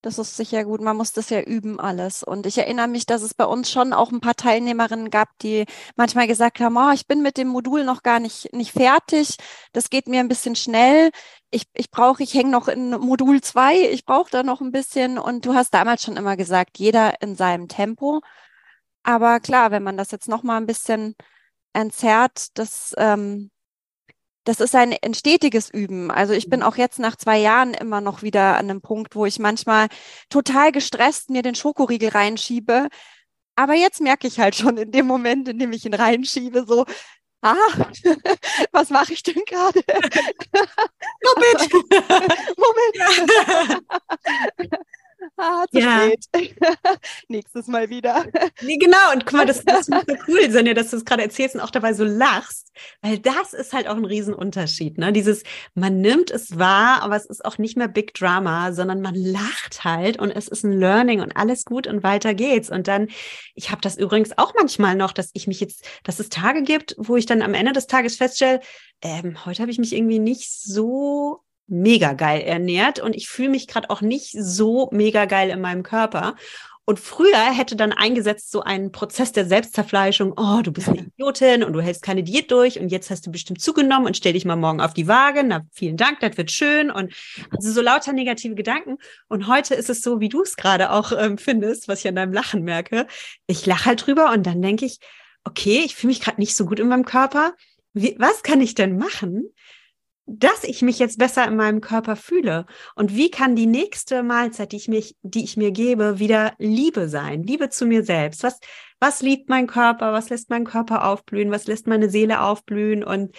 [0.04, 0.82] Das ist sicher gut.
[0.82, 2.24] Man muss das ja üben alles.
[2.24, 5.66] Und ich erinnere mich, dass es bei uns schon auch ein paar Teilnehmerinnen gab, die
[5.96, 9.38] manchmal gesagt haben, oh, ich bin mit dem Modul noch gar nicht, nicht fertig.
[9.74, 11.12] Das geht mir ein bisschen schnell.
[11.52, 13.78] Ich, ich brauche, ich hänge noch in Modul zwei.
[13.92, 15.20] Ich brauche da noch ein bisschen.
[15.20, 18.22] Und du hast damals schon immer gesagt, jeder in seinem Tempo.
[19.04, 21.16] Aber klar, wenn man das jetzt noch mal ein bisschen
[21.74, 23.52] entzerrt, das, ähm,
[24.44, 26.10] das ist ein, ein stetiges Üben.
[26.12, 26.66] Also ich bin mhm.
[26.66, 29.88] auch jetzt nach zwei Jahren immer noch wieder an einem Punkt, wo ich manchmal
[30.30, 32.88] total gestresst mir den Schokoriegel reinschiebe.
[33.56, 36.86] Aber jetzt merke ich halt schon in dem Moment, in dem ich ihn reinschiebe, so,
[37.42, 37.56] ah,
[38.72, 39.84] was mache ich denn gerade?
[42.58, 43.84] Moment.
[45.38, 46.04] Ah, zu ja.
[46.04, 46.26] spät.
[47.28, 48.26] Nächstes Mal wieder.
[48.62, 49.12] Nee, genau.
[49.14, 51.62] Und guck mal, das, das ist super cool, Sonja, dass du es gerade erzählst und
[51.62, 54.98] auch dabei so lachst, weil das ist halt auch ein Riesenunterschied.
[54.98, 55.14] Ne?
[55.14, 59.16] Dieses, man nimmt es wahr, aber es ist auch nicht mehr Big Drama, sondern man
[59.16, 62.70] lacht halt und es ist ein Learning und alles gut und weiter geht's.
[62.70, 63.10] Und dann,
[63.56, 66.96] ich habe das übrigens auch manchmal noch, dass ich mich jetzt, dass es Tage gibt,
[66.98, 68.60] wo ich dann am Ende des Tages feststelle,
[69.02, 73.68] ähm, heute habe ich mich irgendwie nicht so mega geil ernährt und ich fühle mich
[73.68, 76.36] gerade auch nicht so mega geil in meinem Körper.
[76.84, 80.34] Und früher hätte dann eingesetzt so ein Prozess der Selbstzerfleischung.
[80.36, 83.32] Oh, du bist eine Idiotin und du hältst keine Diät durch und jetzt hast du
[83.32, 85.44] bestimmt zugenommen und stell dich mal morgen auf die Waage.
[85.44, 86.92] Na, vielen Dank, das wird schön.
[86.92, 87.14] Und
[87.52, 88.98] also so lauter negative Gedanken.
[89.30, 92.16] Und heute ist es so, wie du es gerade auch ähm, findest, was ich an
[92.16, 93.08] deinem Lachen merke.
[93.48, 94.98] Ich lache halt drüber und dann denke ich,
[95.44, 97.54] okay, ich fühle mich gerade nicht so gut in meinem Körper.
[97.94, 99.50] Wie, was kann ich denn machen,
[100.26, 104.72] dass ich mich jetzt besser in meinem Körper fühle und wie kann die nächste Mahlzeit,
[104.72, 108.44] die ich mich, die ich mir gebe, wieder Liebe sein, Liebe zu mir selbst.
[108.44, 108.60] Was,
[109.00, 110.14] was liebt mein Körper?
[110.14, 111.52] Was lässt mein Körper aufblühen?
[111.52, 113.04] Was lässt meine Seele aufblühen?
[113.04, 113.36] Und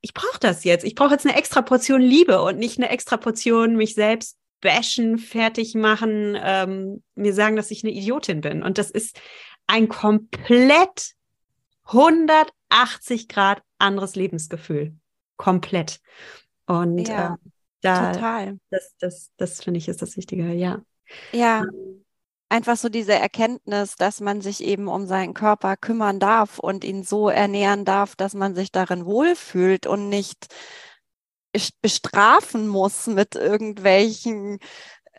[0.00, 0.84] ich brauche das jetzt.
[0.84, 5.18] Ich brauche jetzt eine extra Portion Liebe und nicht eine extra Portion mich selbst bashen,
[5.18, 8.62] fertig machen, ähm, mir sagen, dass ich eine Idiotin bin.
[8.62, 9.18] Und das ist
[9.66, 11.12] ein komplett
[11.84, 14.96] 180 Grad anderes Lebensgefühl
[15.36, 16.00] komplett.
[16.66, 17.50] Und ja, äh,
[17.82, 18.58] da, total.
[18.70, 20.82] das, das, das finde ich ist das Wichtige, ja.
[21.32, 22.04] Ja, ähm.
[22.48, 27.04] einfach so diese Erkenntnis, dass man sich eben um seinen Körper kümmern darf und ihn
[27.04, 30.48] so ernähren darf, dass man sich darin wohlfühlt und nicht
[31.80, 34.58] bestrafen muss mit irgendwelchen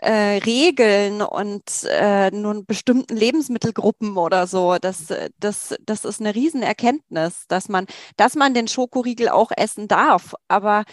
[0.01, 4.77] äh, Regeln und äh, nun bestimmten Lebensmittelgruppen oder so.
[4.79, 10.35] Das, das, das ist eine Riesenerkenntnis, dass man, dass man den Schokoriegel auch essen darf,
[10.47, 10.83] aber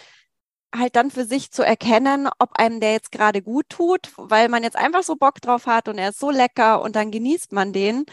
[0.75, 4.63] halt dann für sich zu erkennen, ob einem der jetzt gerade gut tut, weil man
[4.63, 7.73] jetzt einfach so Bock drauf hat und er ist so lecker und dann genießt man
[7.73, 8.05] den.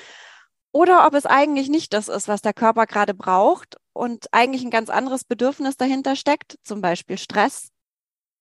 [0.72, 4.70] Oder ob es eigentlich nicht das ist, was der Körper gerade braucht und eigentlich ein
[4.70, 7.71] ganz anderes Bedürfnis dahinter steckt, zum Beispiel Stress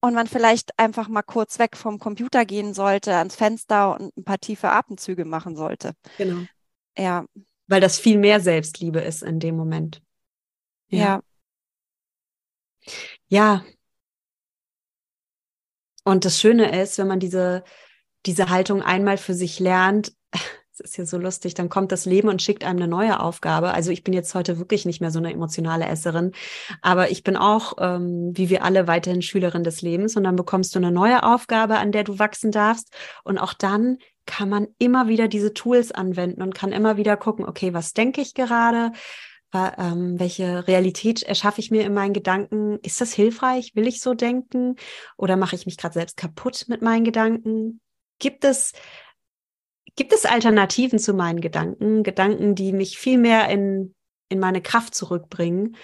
[0.01, 4.23] und man vielleicht einfach mal kurz weg vom Computer gehen sollte, ans Fenster und ein
[4.23, 5.93] paar tiefe Atemzüge machen sollte.
[6.17, 6.45] Genau.
[6.97, 7.25] Ja.
[7.67, 10.01] Weil das viel mehr Selbstliebe ist in dem Moment.
[10.89, 11.21] Ja.
[13.29, 13.63] Ja.
[13.63, 13.65] ja.
[16.03, 17.63] Und das Schöne ist, wenn man diese,
[18.25, 20.13] diese Haltung einmal für sich lernt,
[20.79, 23.73] ist ja so lustig, dann kommt das Leben und schickt einem eine neue Aufgabe.
[23.73, 26.31] Also ich bin jetzt heute wirklich nicht mehr so eine emotionale Esserin,
[26.81, 30.73] aber ich bin auch, ähm, wie wir alle, weiterhin Schülerin des Lebens und dann bekommst
[30.73, 35.07] du eine neue Aufgabe, an der du wachsen darfst und auch dann kann man immer
[35.07, 38.91] wieder diese Tools anwenden und kann immer wieder gucken, okay, was denke ich gerade?
[39.53, 42.79] Ähm, welche Realität erschaffe ich mir in meinen Gedanken?
[42.83, 43.75] Ist das hilfreich?
[43.75, 44.77] Will ich so denken?
[45.17, 47.81] Oder mache ich mich gerade selbst kaputt mit meinen Gedanken?
[48.19, 48.71] Gibt es
[49.95, 52.03] Gibt es Alternativen zu meinen Gedanken?
[52.03, 53.93] Gedanken, die mich viel mehr in,
[54.29, 55.75] in meine Kraft zurückbringen.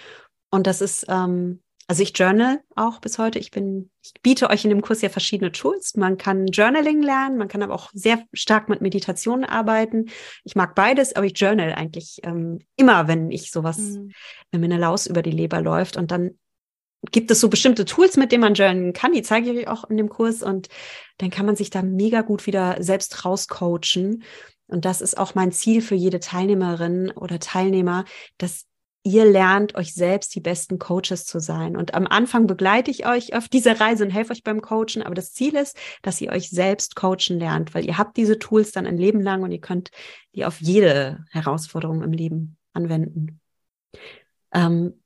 [0.50, 3.40] Und das ist, ähm, also ich journal auch bis heute.
[3.40, 5.96] Ich bin, ich biete euch in dem Kurs ja verschiedene Tools.
[5.96, 10.10] Man kann Journaling lernen, man kann aber auch sehr stark mit Meditation arbeiten.
[10.44, 14.12] Ich mag beides, aber ich journal eigentlich ähm, immer, wenn ich sowas, mhm.
[14.52, 15.98] wenn mir eine Laus über die Leber läuft.
[15.98, 16.38] Und dann
[17.12, 19.14] gibt es so bestimmte Tools, mit denen man journalen kann.
[19.14, 20.44] Die zeige ich euch auch in dem Kurs.
[20.44, 20.68] Und
[21.18, 24.24] dann kann man sich da mega gut wieder selbst rauscoachen.
[24.68, 28.06] Und das ist auch mein Ziel für jede Teilnehmerin oder Teilnehmer,
[28.38, 28.66] dass
[29.04, 31.78] ihr lernt, euch selbst die besten Coaches zu sein.
[31.78, 35.02] Und am Anfang begleite ich euch auf dieser Reise und helfe euch beim Coachen.
[35.02, 38.74] Aber das Ziel ist, dass ihr euch selbst coachen lernt, weil ihr habt diese Tools
[38.74, 39.92] dann ein Leben lang und ihr könnt
[40.36, 43.40] die auf jede Herausforderung im Leben anwenden.
[44.54, 45.02] Ähm,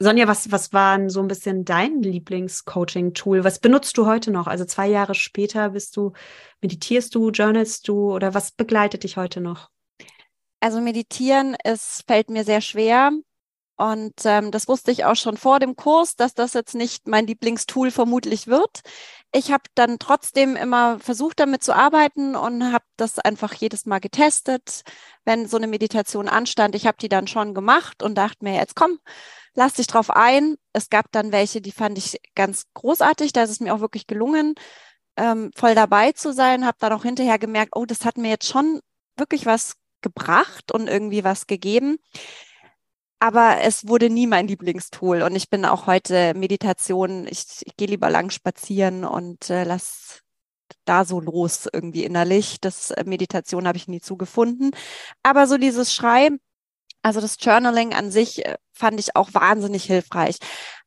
[0.00, 3.42] Sonja, was, was war so ein bisschen dein Lieblingscoaching-Tool?
[3.42, 4.46] Was benutzt du heute noch?
[4.46, 6.12] Also zwei Jahre später bist du,
[6.60, 9.70] meditierst du, journalst du oder was begleitet dich heute noch?
[10.60, 13.10] Also meditieren, es fällt mir sehr schwer.
[13.76, 17.26] Und ähm, das wusste ich auch schon vor dem Kurs, dass das jetzt nicht mein
[17.26, 18.80] Lieblingstool vermutlich wird.
[19.30, 23.98] Ich habe dann trotzdem immer versucht, damit zu arbeiten und habe das einfach jedes Mal
[24.00, 24.82] getestet,
[25.24, 26.74] wenn so eine Meditation anstand.
[26.74, 28.98] Ich habe die dann schon gemacht und dachte mir, jetzt komm,
[29.54, 30.56] lass dich drauf ein.
[30.72, 33.32] Es gab dann welche, die fand ich ganz großartig.
[33.32, 34.54] Da ist es mir auch wirklich gelungen,
[35.16, 36.64] ähm, voll dabei zu sein.
[36.64, 38.80] Habe dann auch hinterher gemerkt, oh, das hat mir jetzt schon
[39.16, 41.98] wirklich was gebracht und irgendwie was gegeben.
[43.20, 47.88] Aber es wurde nie mein Lieblingstool und ich bin auch heute Meditation, ich, ich gehe
[47.88, 50.22] lieber lang spazieren und äh, lass
[50.84, 52.60] da so los irgendwie innerlich.
[52.60, 54.70] Das äh, Meditation habe ich nie zugefunden.
[55.22, 56.40] Aber so dieses Schreiben,
[57.02, 60.38] also das Journaling an sich äh, fand ich auch wahnsinnig hilfreich.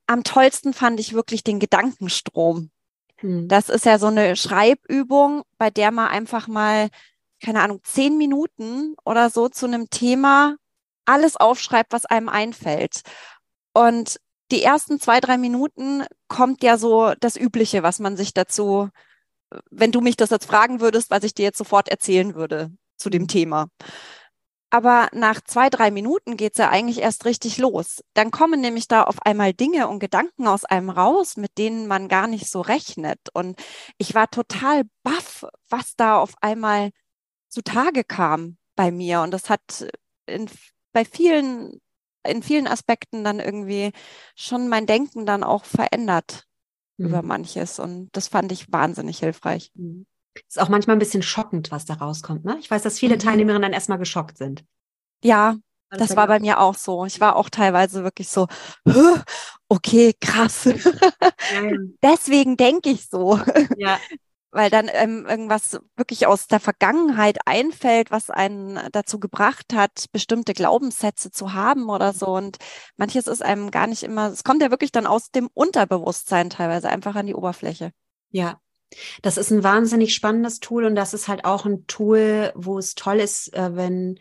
[0.07, 2.71] Am tollsten fand ich wirklich den Gedankenstrom.
[3.17, 3.47] Hm.
[3.47, 6.89] Das ist ja so eine Schreibübung, bei der man einfach mal,
[7.43, 10.55] keine Ahnung, zehn Minuten oder so zu einem Thema
[11.05, 13.01] alles aufschreibt, was einem einfällt.
[13.73, 14.19] Und
[14.51, 18.89] die ersten zwei, drei Minuten kommt ja so das Übliche, was man sich dazu,
[19.69, 23.09] wenn du mich das jetzt fragen würdest, was ich dir jetzt sofort erzählen würde zu
[23.09, 23.27] dem mhm.
[23.27, 23.67] Thema.
[24.73, 28.01] Aber nach zwei, drei Minuten geht's ja eigentlich erst richtig los.
[28.13, 32.07] Dann kommen nämlich da auf einmal Dinge und Gedanken aus einem raus, mit denen man
[32.07, 33.19] gar nicht so rechnet.
[33.33, 33.61] Und
[33.97, 36.91] ich war total baff, was da auf einmal
[37.49, 39.21] zutage kam bei mir.
[39.21, 39.87] Und das hat
[40.25, 40.49] in
[40.93, 41.80] bei vielen,
[42.27, 43.91] in vielen Aspekten dann irgendwie
[44.36, 46.45] schon mein Denken dann auch verändert
[46.97, 47.08] mhm.
[47.08, 47.80] über manches.
[47.80, 49.71] Und das fand ich wahnsinnig hilfreich.
[49.75, 50.06] Mhm.
[50.47, 52.45] Ist auch manchmal ein bisschen schockend, was da rauskommt.
[52.45, 52.58] Ne?
[52.60, 53.19] Ich weiß, dass viele mhm.
[53.19, 54.63] Teilnehmerinnen dann erstmal geschockt sind.
[55.23, 55.58] Ja,
[55.89, 57.06] das, das war bei mir auch so.
[57.06, 58.47] Ich war auch teilweise wirklich so,
[59.67, 60.69] okay, krass.
[62.01, 63.38] Deswegen denke ich so.
[63.77, 63.99] Ja,
[64.51, 70.53] weil dann ähm, irgendwas wirklich aus der Vergangenheit einfällt, was einen dazu gebracht hat, bestimmte
[70.53, 72.27] Glaubenssätze zu haben oder so.
[72.27, 72.57] Und
[72.97, 76.89] manches ist einem gar nicht immer, es kommt ja wirklich dann aus dem Unterbewusstsein teilweise
[76.89, 77.91] einfach an die Oberfläche.
[78.29, 78.59] Ja.
[79.21, 82.93] Das ist ein wahnsinnig spannendes Tool und das ist halt auch ein Tool, wo es
[82.93, 84.19] toll ist, äh, wenn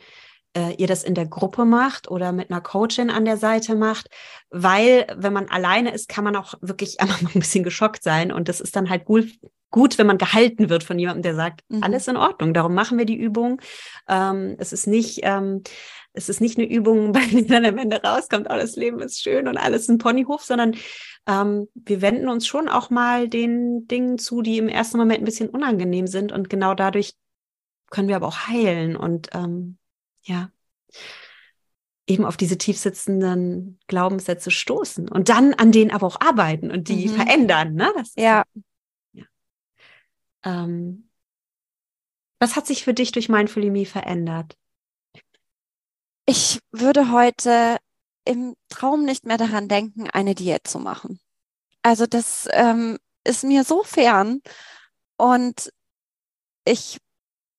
[0.56, 4.08] äh, ihr das in der Gruppe macht oder mit einer Coachin an der Seite macht,
[4.50, 8.48] weil wenn man alleine ist, kann man auch wirklich einmal ein bisschen geschockt sein und
[8.48, 9.28] das ist dann halt gut,
[9.70, 11.82] gut, wenn man gehalten wird von jemandem, der sagt, mhm.
[11.82, 13.60] alles in Ordnung, darum machen wir die Übung.
[14.08, 15.62] Ähm, es ist nicht, ähm,
[16.12, 19.22] es ist nicht eine Übung, bei der dann am Ende rauskommt, oh, das Leben ist
[19.22, 20.74] schön und alles ein Ponyhof, sondern
[21.26, 25.26] ähm, wir wenden uns schon auch mal den Dingen zu, die im ersten Moment ein
[25.26, 27.14] bisschen unangenehm sind und genau dadurch
[27.90, 29.76] können wir aber auch heilen und ähm,
[30.22, 30.50] ja
[32.06, 37.08] eben auf diese tiefsitzenden Glaubenssätze stoßen und dann an denen aber auch arbeiten und die
[37.08, 37.14] mhm.
[37.14, 37.74] verändern.
[37.74, 37.92] Ne?
[37.96, 38.42] Das ja.
[40.42, 41.08] Ähm,
[42.40, 44.56] was hat sich für dich durch Mindful verändert?
[46.26, 47.76] Ich würde heute
[48.24, 51.20] im Traum nicht mehr daran denken, eine Diät zu machen.
[51.82, 54.40] Also das ähm, ist mir so fern
[55.16, 55.72] und
[56.64, 56.98] ich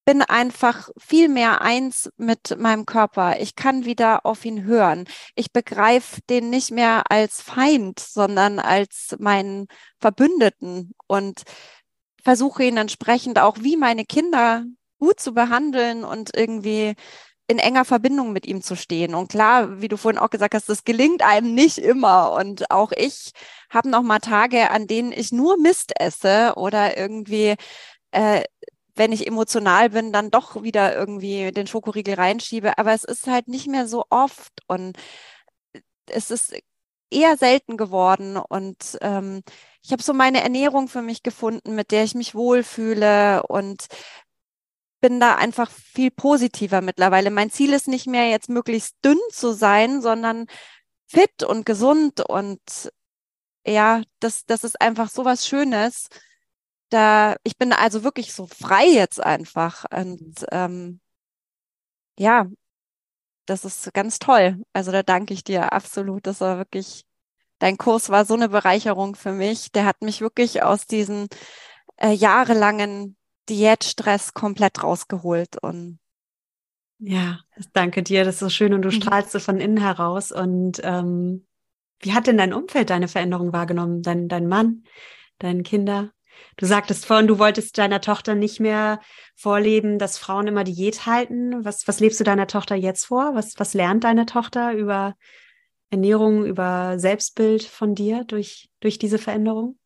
[0.06, 3.40] bin einfach viel mehr eins mit meinem Körper.
[3.40, 5.06] Ich kann wieder auf ihn hören.
[5.36, 9.68] Ich begreife den nicht mehr als Feind, sondern als meinen
[10.00, 11.44] Verbündeten und
[12.24, 14.66] versuche ihn entsprechend auch wie meine Kinder
[15.00, 16.96] gut zu behandeln und irgendwie
[17.48, 19.14] in enger Verbindung mit ihm zu stehen.
[19.14, 22.34] Und klar, wie du vorhin auch gesagt hast, das gelingt einem nicht immer.
[22.34, 23.32] Und auch ich
[23.70, 27.56] habe noch mal Tage, an denen ich nur Mist esse oder irgendwie,
[28.12, 28.44] äh,
[29.02, 32.78] wenn ich emotional bin, dann doch wieder irgendwie den Schokoriegel reinschiebe.
[32.78, 34.96] Aber es ist halt nicht mehr so oft und
[36.06, 36.54] es ist
[37.10, 38.38] eher selten geworden.
[38.38, 39.42] Und ähm,
[39.82, 43.88] ich habe so meine Ernährung für mich gefunden, mit der ich mich wohlfühle und
[45.02, 47.32] bin da einfach viel positiver mittlerweile.
[47.32, 50.46] Mein Ziel ist nicht mehr jetzt möglichst dünn zu sein, sondern
[51.08, 52.62] fit und gesund und
[53.66, 56.08] ja, das, das ist einfach so was Schönes.
[56.92, 61.00] Da, ich bin also wirklich so frei jetzt einfach und ähm,
[62.20, 62.48] ja,
[63.46, 64.62] das ist ganz toll.
[64.74, 66.28] Also da danke ich dir absolut.
[66.28, 67.06] Das war wirklich
[67.60, 69.72] dein Kurs war so eine Bereicherung für mich.
[69.72, 71.28] Der hat mich wirklich aus diesem
[71.98, 73.16] äh, jahrelangen
[73.50, 76.00] Diätstress komplett rausgeholt und
[77.04, 77.40] ja,
[77.74, 78.24] danke dir.
[78.26, 78.94] Das ist so schön und du mhm.
[78.94, 80.32] strahlst so von innen heraus.
[80.32, 81.48] Und ähm,
[82.00, 84.04] wie hat denn dein Umfeld deine Veränderung wahrgenommen?
[84.04, 84.84] Dein, dein Mann,
[85.40, 86.12] deine Kinder?
[86.58, 89.00] Du sagtest vorhin, du wolltest deiner Tochter nicht mehr
[89.36, 91.64] vorleben, dass Frauen immer Diät halten.
[91.66, 93.36] Was, was lebst du deiner Tochter jetzt vor?
[93.36, 95.16] Was, was lernt deine Tochter über
[95.90, 99.78] Ernährung, über Selbstbild von dir durch, durch diese Veränderung?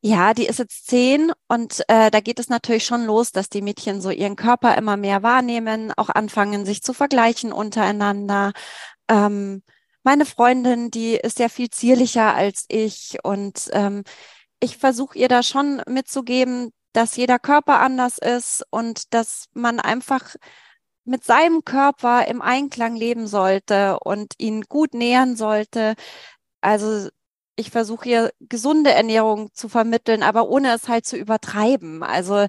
[0.00, 3.62] Ja, die ist jetzt zehn und äh, da geht es natürlich schon los, dass die
[3.62, 8.52] Mädchen so ihren Körper immer mehr wahrnehmen, auch anfangen, sich zu vergleichen untereinander.
[9.08, 9.62] Ähm,
[10.04, 14.04] meine Freundin, die ist ja viel zierlicher als ich und ähm,
[14.60, 20.34] ich versuche ihr da schon mitzugeben, dass jeder Körper anders ist und dass man einfach
[21.04, 25.94] mit seinem Körper im Einklang leben sollte und ihn gut nähern sollte.
[26.60, 27.08] Also
[27.56, 32.02] ich versuche hier gesunde Ernährung zu vermitteln, aber ohne es halt zu übertreiben.
[32.02, 32.46] Also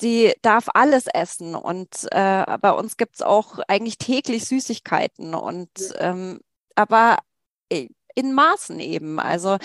[0.00, 6.40] sie darf alles essen und äh, bei uns gibt's auch eigentlich täglich Süßigkeiten und ähm,
[6.74, 7.18] aber
[8.14, 9.18] in Maßen eben.
[9.20, 9.58] Also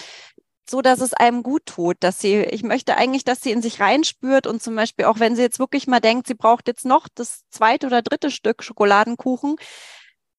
[0.69, 3.79] so, dass es einem gut tut, dass sie, ich möchte eigentlich, dass sie in sich
[3.79, 7.07] reinspürt und zum Beispiel auch wenn sie jetzt wirklich mal denkt, sie braucht jetzt noch
[7.13, 9.57] das zweite oder dritte Stück Schokoladenkuchen,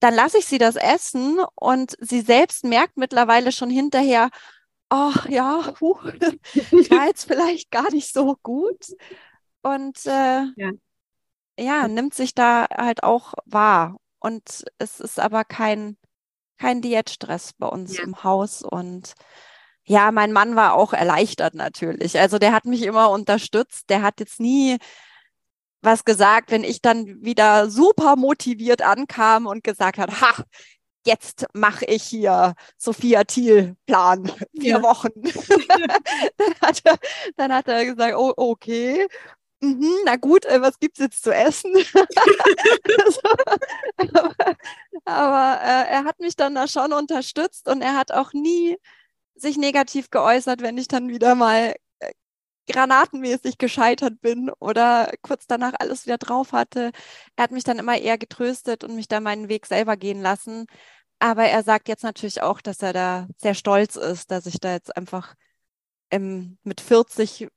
[0.01, 4.31] dann lasse ich sie das essen und sie selbst merkt mittlerweile schon hinterher,
[4.89, 5.97] ach ja, huh,
[6.91, 8.95] war jetzt vielleicht gar nicht so gut.
[9.63, 10.71] Und äh, ja.
[11.59, 13.97] ja, nimmt sich da halt auch wahr.
[14.21, 15.97] Und es ist aber kein,
[16.59, 18.05] kein Diätstress bei uns ja.
[18.05, 18.63] im Haus.
[18.63, 19.15] Und
[19.89, 22.19] ja, mein Mann war auch erleichtert natürlich.
[22.19, 23.89] Also der hat mich immer unterstützt.
[23.89, 24.79] Der hat jetzt nie
[25.81, 30.43] was gesagt, wenn ich dann wieder super motiviert ankam und gesagt hat, ha,
[31.07, 34.83] jetzt mache ich hier Sophia Thiel Plan, vier ja.
[34.83, 35.11] Wochen.
[36.37, 36.99] dann, hat er,
[37.37, 39.07] dann hat er gesagt, oh, okay.
[39.61, 41.73] Mhm, na gut, äh, was gibt's jetzt zu essen?
[43.97, 44.35] aber,
[45.05, 48.77] aber äh, er hat mich dann da schon unterstützt und er hat auch nie
[49.37, 52.13] sich negativ geäußert, wenn ich dann wieder mal äh,
[52.71, 56.93] granatenmäßig gescheitert bin oder kurz danach alles wieder drauf hatte.
[57.37, 60.67] Er hat mich dann immer eher getröstet und mich da meinen Weg selber gehen lassen.
[61.19, 64.73] Aber er sagt jetzt natürlich auch, dass er da sehr stolz ist, dass ich da
[64.73, 65.35] jetzt einfach
[66.11, 67.49] ähm, mit 40,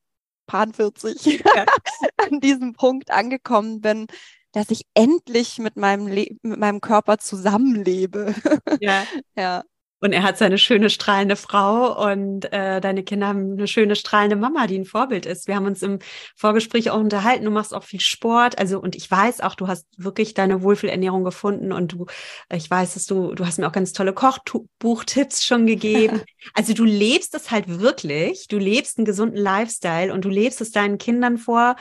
[0.47, 1.65] Pan 40 ja.
[2.17, 4.07] an diesem Punkt angekommen bin,
[4.51, 8.33] dass ich endlich mit meinem, Le mit meinem Körper zusammenlebe.
[8.79, 9.05] Ja.
[9.35, 9.63] ja.
[10.01, 14.37] Und er hat seine schöne strahlende Frau und äh, deine Kinder haben eine schöne strahlende
[14.37, 15.47] Mama, die ein Vorbild ist.
[15.47, 15.99] Wir haben uns im
[16.35, 17.43] Vorgespräch auch unterhalten.
[17.43, 21.23] Du machst auch viel Sport, also und ich weiß auch, du hast wirklich deine Wohlfühlernährung
[21.23, 22.05] gefunden und du,
[22.53, 26.21] ich weiß, dass du, du hast mir auch ganz tolle Kochbuchtipps schon gegeben.
[26.53, 28.47] also du lebst es halt wirklich.
[28.47, 31.75] Du lebst einen gesunden Lifestyle und du lebst es deinen Kindern vor.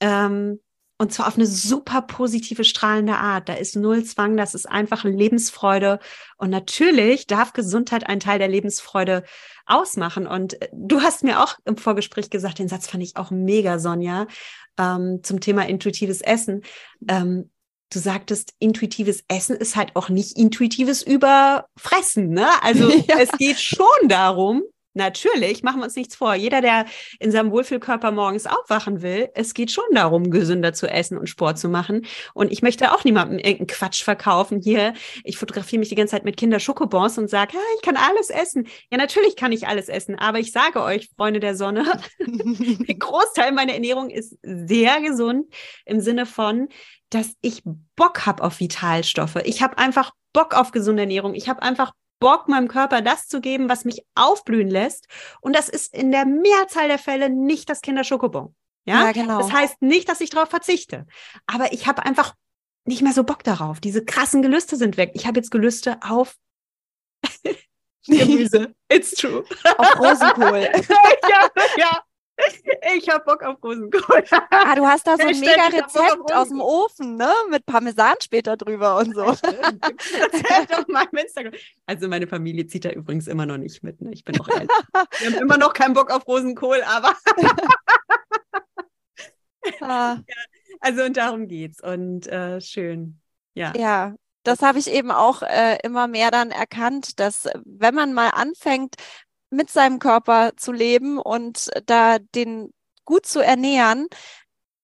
[0.00, 0.60] Ähm,
[0.98, 3.48] und zwar auf eine super positive, strahlende Art.
[3.48, 6.00] Da ist null Zwang, das ist einfach Lebensfreude.
[6.36, 9.22] Und natürlich darf Gesundheit einen Teil der Lebensfreude
[9.64, 10.26] ausmachen.
[10.26, 13.78] Und äh, du hast mir auch im Vorgespräch gesagt, den Satz fand ich auch mega,
[13.78, 14.26] Sonja,
[14.76, 16.62] ähm, zum Thema intuitives Essen.
[17.08, 17.50] Ähm,
[17.92, 22.30] du sagtest, intuitives Essen ist halt auch nicht intuitives Überfressen.
[22.30, 22.48] Ne?
[22.60, 23.18] Also ja.
[23.20, 24.64] es geht schon darum,
[24.98, 26.34] Natürlich, machen wir uns nichts vor.
[26.34, 26.84] Jeder, der
[27.20, 31.56] in seinem Wohlfühlkörper morgens aufwachen will, es geht schon darum, gesünder zu essen und Sport
[31.56, 32.04] zu machen.
[32.34, 34.60] Und ich möchte auch niemandem irgendeinen Quatsch verkaufen.
[34.60, 37.96] Hier, ich fotografiere mich die ganze Zeit mit Kinder Schokobons und sage, ja, ich kann
[37.96, 38.66] alles essen.
[38.90, 40.18] Ja, natürlich kann ich alles essen.
[40.18, 41.84] Aber ich sage euch, Freunde der Sonne,
[42.18, 45.46] der Großteil meiner Ernährung ist sehr gesund
[45.84, 46.68] im Sinne von,
[47.10, 47.62] dass ich
[47.94, 49.36] Bock habe auf Vitalstoffe.
[49.44, 51.34] Ich habe einfach Bock auf gesunde Ernährung.
[51.34, 55.06] Ich habe einfach Bock, meinem Körper das zu geben, was mich aufblühen lässt.
[55.40, 58.54] Und das ist in der Mehrzahl der Fälle nicht das Kinderschokobon.
[58.84, 59.04] Ja?
[59.04, 59.38] ja, genau.
[59.38, 61.06] Das heißt nicht, dass ich darauf verzichte.
[61.46, 62.34] Aber ich habe einfach
[62.84, 63.80] nicht mehr so Bock darauf.
[63.80, 65.12] Diese krassen Gelüste sind weg.
[65.14, 66.36] Ich habe jetzt Gelüste auf
[68.06, 68.74] Gemüse.
[68.90, 69.44] It's true.
[69.76, 70.60] Auf Rosenkohl.
[71.28, 72.02] ja, ja.
[72.96, 74.24] Ich hab Bock auf Rosenkohl.
[74.50, 77.32] Ah, du hast da so ein mega Rezept aus dem Ofen, ne?
[77.50, 79.24] Mit Parmesan später drüber und so.
[79.24, 81.52] Rezept auf meinem Instagram.
[81.86, 84.10] Also meine Familie zieht da übrigens immer noch nicht mit, ne?
[84.12, 84.68] Ich bin auch ehrlich.
[85.18, 87.14] Wir haben immer noch keinen Bock auf Rosenkohl, aber
[89.80, 90.16] ah.
[90.16, 90.22] ja,
[90.80, 91.82] also und darum geht's.
[91.82, 93.20] Und äh, schön.
[93.54, 93.72] Ja.
[93.76, 94.14] Ja,
[94.44, 98.94] das habe ich eben auch äh, immer mehr dann erkannt, dass wenn man mal anfängt,
[99.50, 102.72] mit seinem Körper zu leben und da den
[103.04, 104.08] gut zu ernähren,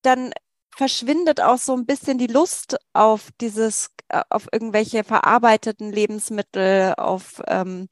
[0.03, 0.33] dann
[0.77, 7.43] verschwindet auch so ein bisschen die Lust auf dieses, äh, auf irgendwelche verarbeiteten Lebensmittel, auf,
[7.47, 7.89] ähm,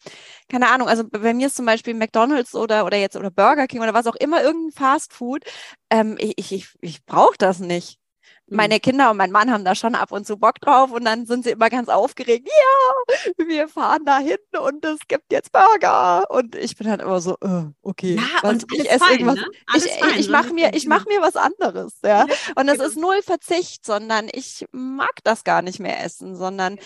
[0.49, 3.83] keine Ahnung, also bei mir ist zum Beispiel McDonalds oder, oder jetzt oder Burger King
[3.83, 5.45] oder was auch immer, irgendein Fast Food,
[5.91, 8.02] ähm, ich, ich, ich brauche das nicht
[8.47, 11.27] meine Kinder und mein Mann haben da schon ab und zu Bock drauf und dann
[11.27, 12.49] sind sie immer ganz aufgeregt.
[12.49, 16.31] Ja, wir fahren da hin und es gibt jetzt Burger.
[16.31, 18.17] Und ich bin dann immer so, uh, okay.
[18.17, 19.37] Ja, und ich esse irgendwas.
[19.37, 19.47] Ne?
[19.77, 21.95] Ich, ich, ich mache mir, ich mach mir was anderes.
[22.05, 22.27] Ja.
[22.55, 22.85] und es genau.
[22.85, 26.79] ist null Verzicht, sondern ich mag das gar nicht mehr essen, sondern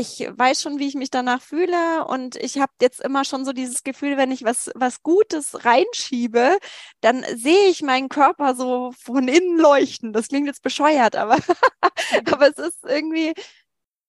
[0.00, 3.52] ich weiß schon, wie ich mich danach fühle und ich habe jetzt immer schon so
[3.52, 6.58] dieses Gefühl, wenn ich was was Gutes reinschiebe,
[7.02, 10.12] dann sehe ich meinen Körper so von innen leuchten.
[10.12, 11.36] Das klingt jetzt bescheuert, aber
[12.32, 13.34] aber es ist irgendwie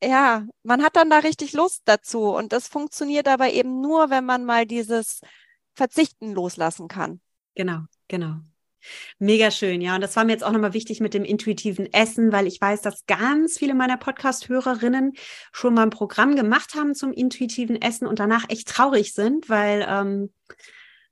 [0.03, 4.25] ja, man hat dann da richtig Lust dazu und das funktioniert aber eben nur, wenn
[4.25, 5.21] man mal dieses
[5.75, 7.21] Verzichten loslassen kann.
[7.55, 8.37] Genau, genau.
[9.19, 9.95] Mega schön, ja.
[9.95, 12.81] Und das war mir jetzt auch nochmal wichtig mit dem intuitiven Essen, weil ich weiß,
[12.81, 15.13] dass ganz viele meiner Podcast-Hörerinnen
[15.51, 19.85] schon mal ein Programm gemacht haben zum intuitiven Essen und danach echt traurig sind, weil,
[19.87, 20.33] ähm,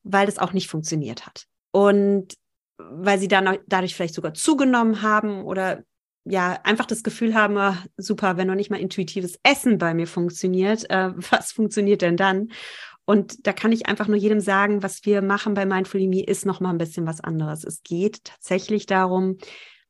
[0.03, 1.45] weil das auch nicht funktioniert hat.
[1.72, 2.34] Und
[2.78, 5.84] weil sie dann dadurch vielleicht sogar zugenommen haben oder
[6.26, 10.07] ja einfach das Gefühl haben, oh, super, wenn noch nicht mal intuitives Essen bei mir
[10.07, 12.51] funktioniert, äh, was funktioniert denn dann?
[13.10, 16.45] Und da kann ich einfach nur jedem sagen, was wir machen bei Mindful Me ist
[16.45, 17.64] noch mal ein bisschen was anderes.
[17.64, 19.39] Es geht tatsächlich darum,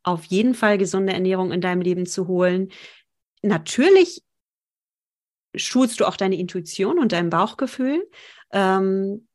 [0.03, 2.69] auf jeden Fall gesunde Ernährung in deinem Leben zu holen.
[3.41, 4.23] Natürlich
[5.53, 8.09] schulst du auch deine Intuition und dein Bauchgefühl.
[8.53, 9.27] Ähm,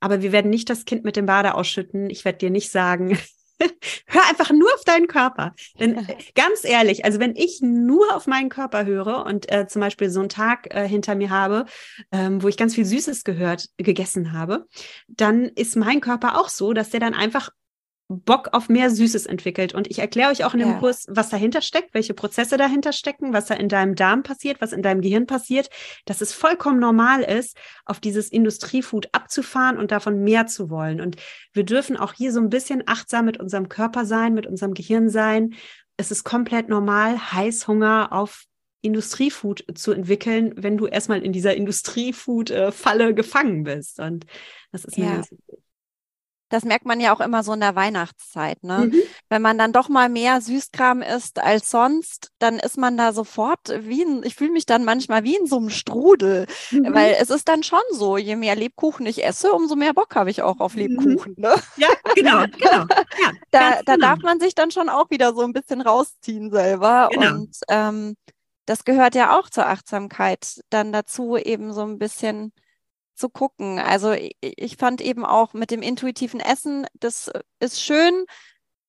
[0.00, 2.10] aber wir werden nicht das Kind mit dem Bade ausschütten.
[2.10, 3.16] Ich werde dir nicht sagen,
[4.06, 5.54] hör einfach nur auf deinen Körper.
[5.78, 9.80] Denn äh, ganz ehrlich, also wenn ich nur auf meinen Körper höre und äh, zum
[9.80, 11.66] Beispiel so einen Tag äh, hinter mir habe,
[12.10, 14.66] ähm, wo ich ganz viel Süßes gehört, gegessen habe,
[15.08, 17.50] dann ist mein Körper auch so, dass der dann einfach
[18.12, 19.74] Bock auf mehr Süßes entwickelt.
[19.74, 20.78] Und ich erkläre euch auch in dem ja.
[20.78, 24.72] Kurs, was dahinter steckt, welche Prozesse dahinter stecken, was da in deinem Darm passiert, was
[24.72, 25.70] in deinem Gehirn passiert,
[26.04, 31.00] dass es vollkommen normal ist, auf dieses Industriefood abzufahren und davon mehr zu wollen.
[31.00, 31.16] Und
[31.52, 35.08] wir dürfen auch hier so ein bisschen achtsam mit unserem Körper sein, mit unserem Gehirn
[35.08, 35.54] sein.
[35.96, 38.44] Es ist komplett normal, Heißhunger auf
[38.82, 44.00] Industriefood zu entwickeln, wenn du erstmal in dieser Industriefood-Falle gefangen bist.
[44.00, 44.26] Und
[44.72, 45.14] das ist mir ja.
[45.14, 45.58] ganz wichtig.
[46.52, 48.62] Das merkt man ja auch immer so in der Weihnachtszeit.
[48.62, 48.90] Ne?
[48.92, 49.02] Mhm.
[49.30, 53.72] Wenn man dann doch mal mehr Süßkram isst als sonst, dann ist man da sofort
[53.80, 56.46] wie ein, ich fühle mich dann manchmal wie in so einem Strudel.
[56.70, 56.94] Mhm.
[56.94, 60.28] Weil es ist dann schon so, je mehr Lebkuchen ich esse, umso mehr Bock habe
[60.28, 60.80] ich auch auf mhm.
[60.80, 61.36] Lebkuchen.
[61.38, 61.54] Ne?
[61.78, 62.84] Ja, genau, genau.
[63.18, 64.08] Ja, da, da genau.
[64.08, 67.08] darf man sich dann schon auch wieder so ein bisschen rausziehen selber.
[67.12, 67.32] Genau.
[67.32, 68.14] Und ähm,
[68.66, 72.52] das gehört ja auch zur Achtsamkeit dann dazu, eben so ein bisschen
[73.22, 73.78] zu gucken.
[73.78, 78.24] Also ich fand eben auch mit dem intuitiven Essen, das ist schön,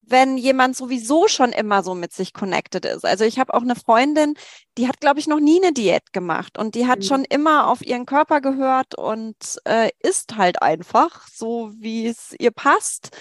[0.01, 3.05] wenn jemand sowieso schon immer so mit sich connected ist.
[3.05, 4.33] Also ich habe auch eine Freundin,
[4.77, 7.03] die hat, glaube ich, noch nie eine Diät gemacht und die hat mhm.
[7.03, 12.51] schon immer auf ihren Körper gehört und äh, isst halt einfach so, wie es ihr
[12.51, 13.11] passt.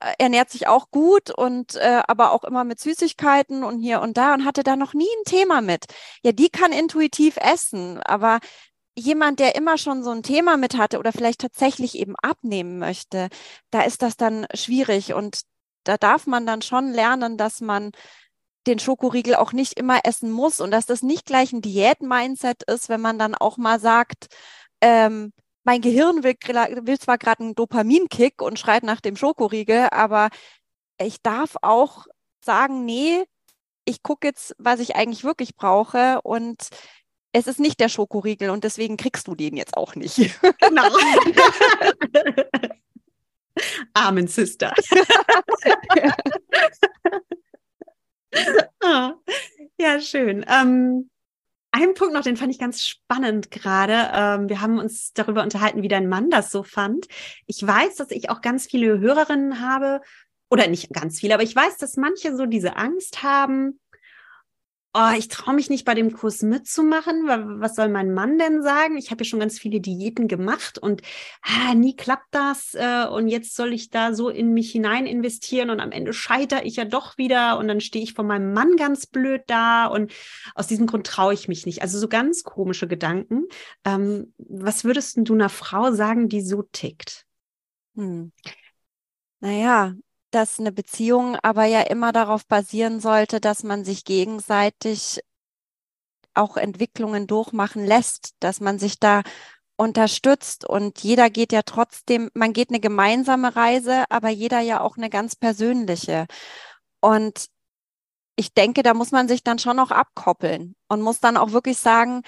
[0.00, 4.16] Äh, ernährt sich auch gut und äh, aber auch immer mit Süßigkeiten und hier und
[4.16, 5.84] da und hatte da noch nie ein Thema mit.
[6.24, 8.40] Ja, die kann intuitiv essen, aber
[8.96, 13.28] jemand, der immer schon so ein Thema mit hatte oder vielleicht tatsächlich eben abnehmen möchte,
[13.70, 15.14] da ist das dann schwierig.
[15.14, 15.42] Und
[15.84, 17.90] da darf man dann schon lernen, dass man
[18.66, 22.88] den Schokoriegel auch nicht immer essen muss und dass das nicht gleich ein Diät-Mindset ist,
[22.88, 24.28] wenn man dann auch mal sagt,
[24.80, 25.32] ähm,
[25.64, 30.28] mein Gehirn will, will zwar gerade einen Dopaminkick und schreit nach dem Schokoriegel, aber
[30.98, 32.06] ich darf auch
[32.40, 33.24] sagen, nee,
[33.84, 36.68] ich gucke jetzt, was ich eigentlich wirklich brauche und
[37.34, 40.18] es ist nicht der Schokoriegel und deswegen kriegst du den jetzt auch nicht.
[40.60, 40.84] Genau.
[43.94, 44.74] Amen, Sister.
[48.82, 49.14] ah,
[49.78, 50.44] ja, schön.
[50.48, 51.10] Ähm,
[51.70, 54.10] ein Punkt noch, den fand ich ganz spannend gerade.
[54.12, 57.06] Ähm, wir haben uns darüber unterhalten, wie dein Mann das so fand.
[57.46, 60.00] Ich weiß, dass ich auch ganz viele Hörerinnen habe,
[60.50, 63.80] oder nicht ganz viele, aber ich weiß, dass manche so diese Angst haben,
[64.94, 67.26] oh, ich traue mich nicht bei dem Kurs mitzumachen,
[67.60, 68.96] was soll mein Mann denn sagen?
[68.96, 71.02] Ich habe ja schon ganz viele Diäten gemacht und
[71.42, 75.70] ah, nie klappt das äh, und jetzt soll ich da so in mich hinein investieren
[75.70, 78.76] und am Ende scheitere ich ja doch wieder und dann stehe ich vor meinem Mann
[78.76, 80.12] ganz blöd da und
[80.54, 81.82] aus diesem Grund traue ich mich nicht.
[81.82, 83.44] Also so ganz komische Gedanken.
[83.84, 87.26] Ähm, was würdest du einer Frau sagen, die so tickt?
[87.96, 88.32] Hm.
[89.40, 89.94] Naja,
[90.34, 95.20] dass eine Beziehung aber ja immer darauf basieren sollte, dass man sich gegenseitig
[96.34, 99.22] auch Entwicklungen durchmachen lässt, dass man sich da
[99.76, 104.96] unterstützt und jeder geht ja trotzdem, man geht eine gemeinsame Reise, aber jeder ja auch
[104.96, 106.26] eine ganz persönliche.
[107.00, 107.46] Und
[108.36, 111.78] ich denke, da muss man sich dann schon noch abkoppeln und muss dann auch wirklich
[111.78, 112.22] sagen,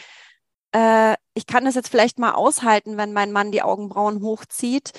[0.72, 4.92] äh, ich kann das jetzt vielleicht mal aushalten, wenn mein Mann die Augenbrauen hochzieht.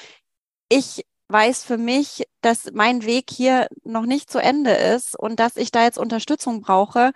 [0.70, 5.58] Ich weiß für mich, dass mein Weg hier noch nicht zu Ende ist und dass
[5.58, 7.12] ich da jetzt Unterstützung brauche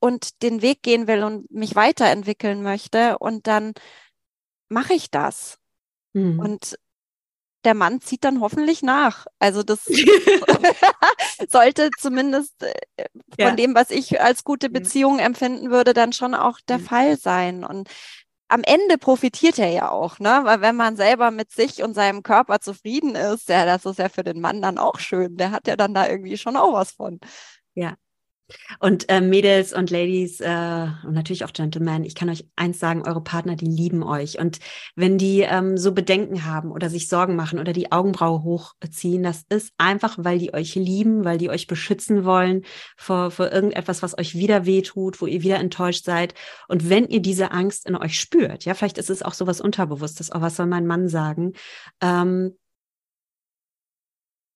[0.00, 3.18] und den Weg gehen will und mich weiterentwickeln möchte.
[3.18, 3.72] Und dann
[4.68, 5.58] mache ich das.
[6.12, 6.40] Mhm.
[6.40, 6.78] Und
[7.64, 9.26] der Mann zieht dann hoffentlich nach.
[9.38, 9.84] Also das
[11.48, 12.74] sollte zumindest äh,
[13.38, 13.54] von ja.
[13.54, 14.70] dem, was ich als gute.
[14.70, 16.84] Beziehung empfinden würde, dann schon auch der mhm.
[16.84, 17.64] Fall sein.
[17.64, 17.88] Und
[18.52, 20.40] am Ende profitiert er ja auch, ne?
[20.44, 24.08] Weil wenn man selber mit sich und seinem Körper zufrieden ist, ja, das ist ja
[24.08, 25.36] für den Mann dann auch schön.
[25.36, 27.20] Der hat ja dann da irgendwie schon auch was von.
[27.74, 27.94] Ja,
[28.78, 33.02] und äh, Mädels und Ladies äh, und natürlich auch Gentlemen, ich kann euch eins sagen,
[33.06, 34.38] eure Partner, die lieben euch.
[34.38, 34.58] Und
[34.96, 39.44] wenn die ähm, so Bedenken haben oder sich Sorgen machen oder die Augenbraue hochziehen, das
[39.48, 42.62] ist einfach, weil die euch lieben, weil die euch beschützen wollen
[42.96, 46.34] vor, vor irgendetwas, was euch wieder wehtut, wo ihr wieder enttäuscht seid.
[46.68, 49.60] Und wenn ihr diese Angst in euch spürt, ja, vielleicht ist es auch so was
[49.60, 51.52] Unterbewusstes, oh, was soll mein Mann sagen?
[52.00, 52.56] Ähm,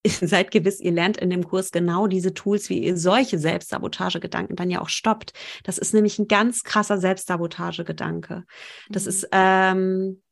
[0.20, 4.70] seid gewiss, ihr lernt in dem Kurs genau diese Tools, wie ihr solche Selbstsabotagegedanken dann
[4.70, 5.32] ja auch stoppt.
[5.64, 8.44] Das ist nämlich ein ganz krasser Selbstsabotagegedanke.
[8.88, 9.08] Das mhm.
[9.08, 10.22] ist, ähm,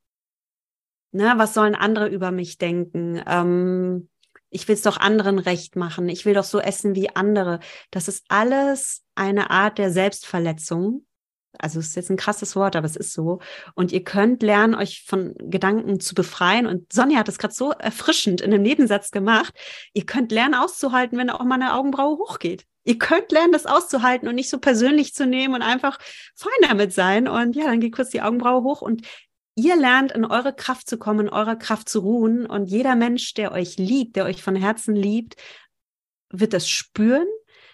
[1.12, 3.22] ne, was sollen andere über mich denken?
[3.26, 4.08] Ähm,
[4.50, 6.08] ich will es doch anderen recht machen.
[6.08, 7.58] Ich will doch so essen wie andere.
[7.90, 11.04] Das ist alles eine Art der Selbstverletzung
[11.58, 13.40] also es ist jetzt ein krasses Wort, aber es ist so.
[13.74, 16.66] Und ihr könnt lernen, euch von Gedanken zu befreien.
[16.66, 19.54] Und Sonja hat es gerade so erfrischend in einem Nebensatz gemacht.
[19.92, 22.64] Ihr könnt lernen, auszuhalten, wenn auch mal eine Augenbraue hochgeht.
[22.84, 25.98] Ihr könnt lernen, das auszuhalten und nicht so persönlich zu nehmen und einfach
[26.34, 27.28] fein damit sein.
[27.28, 29.06] Und ja, dann geht kurz die Augenbraue hoch und
[29.54, 32.46] ihr lernt, in eure Kraft zu kommen, in eurer Kraft zu ruhen.
[32.46, 35.36] Und jeder Mensch, der euch liebt, der euch von Herzen liebt,
[36.30, 37.26] wird das spüren,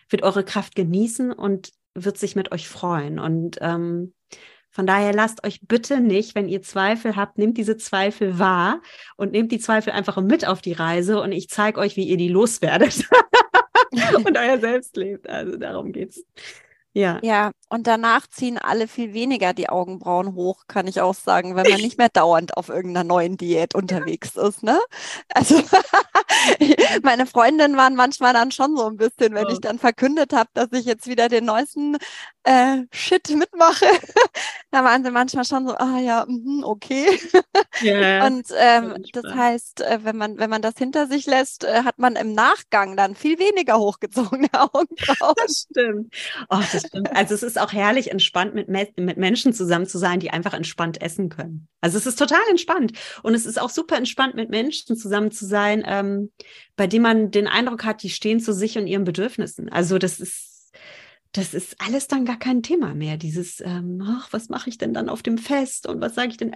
[0.09, 1.71] wird eure Kraft genießen und
[2.05, 3.19] wird sich mit euch freuen.
[3.19, 4.13] Und ähm,
[4.71, 8.81] von daher lasst euch bitte nicht, wenn ihr Zweifel habt, nehmt diese Zweifel wahr
[9.17, 12.17] und nehmt die Zweifel einfach mit auf die Reise und ich zeige euch, wie ihr
[12.17, 13.05] die loswerdet
[14.25, 15.29] und euer Selbst lebt.
[15.29, 16.25] Also darum geht's.
[16.93, 17.21] Ja.
[17.23, 21.69] Ja, und danach ziehen alle viel weniger die Augenbrauen hoch, kann ich auch sagen, wenn
[21.69, 24.81] man nicht mehr dauernd auf irgendeiner neuen Diät unterwegs ist, ne?
[25.33, 25.63] Also
[27.05, 30.73] meine Freundinnen waren manchmal dann schon so ein bisschen, wenn ich dann verkündet habe, dass
[30.73, 31.97] ich jetzt wieder den neuesten
[32.45, 33.85] äh, Shit mitmache,
[34.71, 37.07] da waren sie manchmal schon so, ah ja, mh, okay.
[37.83, 41.83] Yeah, und ähm, das heißt, äh, wenn man, wenn man das hinter sich lässt, äh,
[41.85, 45.35] hat man im Nachgang dann viel weniger hochgezogene Augenbrauen.
[45.37, 46.15] Das stimmt.
[46.49, 47.15] Oh, das stimmt.
[47.15, 51.03] Also es ist auch herrlich entspannt, mit, mit Menschen zusammen zu sein, die einfach entspannt
[51.03, 51.69] essen können.
[51.81, 52.93] Also es ist total entspannt.
[53.23, 56.31] Und es ist auch super entspannt, mit Menschen zusammen zu sein, ähm,
[56.77, 59.69] bei denen man den Eindruck hat, die stehen zu sich und ihren Bedürfnissen.
[59.71, 60.50] Also das ist
[61.33, 63.17] das ist alles dann gar kein Thema mehr.
[63.17, 66.37] Dieses, ähm, ach, was mache ich denn dann auf dem Fest und was sage ich
[66.37, 66.55] denn?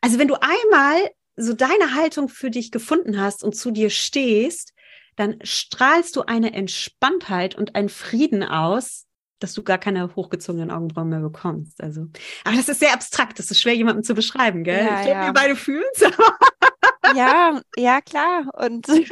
[0.00, 4.72] Also wenn du einmal so deine Haltung für dich gefunden hast und zu dir stehst,
[5.16, 9.06] dann strahlst du eine Entspanntheit und einen Frieden aus,
[9.40, 11.82] dass du gar keine hochgezogenen Augenbrauen mehr bekommst.
[11.82, 12.06] Also,
[12.44, 14.84] aber das ist sehr abstrakt, das ist schwer jemandem zu beschreiben, gell?
[14.84, 15.26] Ja, ich glaube, ja.
[15.26, 16.00] wir beide fühlen es.
[17.16, 18.46] ja, ja, klar.
[18.54, 18.86] Und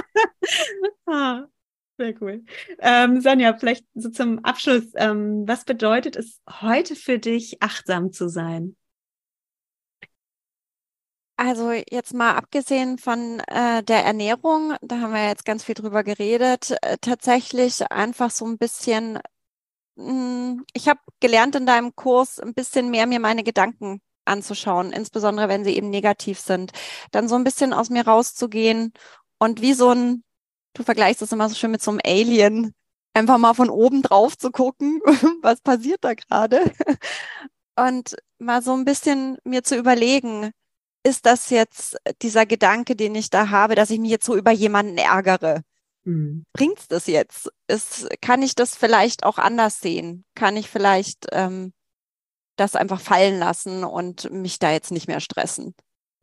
[1.06, 1.44] ah,
[1.98, 2.44] sehr cool.
[2.78, 8.28] Ähm, Sonja, vielleicht so zum Abschluss, ähm, was bedeutet es heute für dich, achtsam zu
[8.28, 8.76] sein?
[11.38, 16.02] Also jetzt mal abgesehen von äh, der Ernährung, da haben wir jetzt ganz viel drüber
[16.02, 19.18] geredet, äh, tatsächlich einfach so ein bisschen,
[19.96, 24.92] mh, hm, ich habe gelernt in deinem Kurs ein bisschen mehr mir meine Gedanken anzuschauen,
[24.92, 26.72] insbesondere wenn sie eben negativ sind,
[27.12, 28.92] dann so ein bisschen aus mir rauszugehen
[29.38, 30.24] und wie so ein,
[30.76, 32.74] du vergleichst das immer so schön mit so einem Alien,
[33.14, 35.00] einfach mal von oben drauf zu gucken,
[35.42, 36.70] was passiert da gerade
[37.76, 40.50] und mal so ein bisschen mir zu überlegen,
[41.02, 44.50] ist das jetzt dieser Gedanke, den ich da habe, dass ich mich jetzt so über
[44.50, 45.62] jemanden ärgere?
[46.04, 46.44] Mhm.
[46.52, 47.50] Bringt's das jetzt?
[47.68, 50.24] Ist, kann ich das vielleicht auch anders sehen?
[50.34, 51.72] Kann ich vielleicht ähm,
[52.56, 55.74] das einfach fallen lassen und mich da jetzt nicht mehr stressen?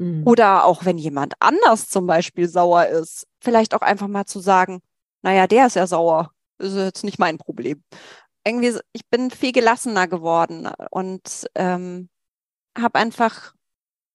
[0.04, 0.28] Mhm.
[0.28, 4.82] Oder auch wenn jemand anders zum Beispiel sauer ist, vielleicht auch einfach mal zu sagen,
[5.22, 7.84] naja, der ist ja sauer, ist jetzt nicht mein Problem.
[8.46, 12.10] Irgendwie, ich bin viel gelassener geworden und ähm,
[12.78, 13.54] habe einfach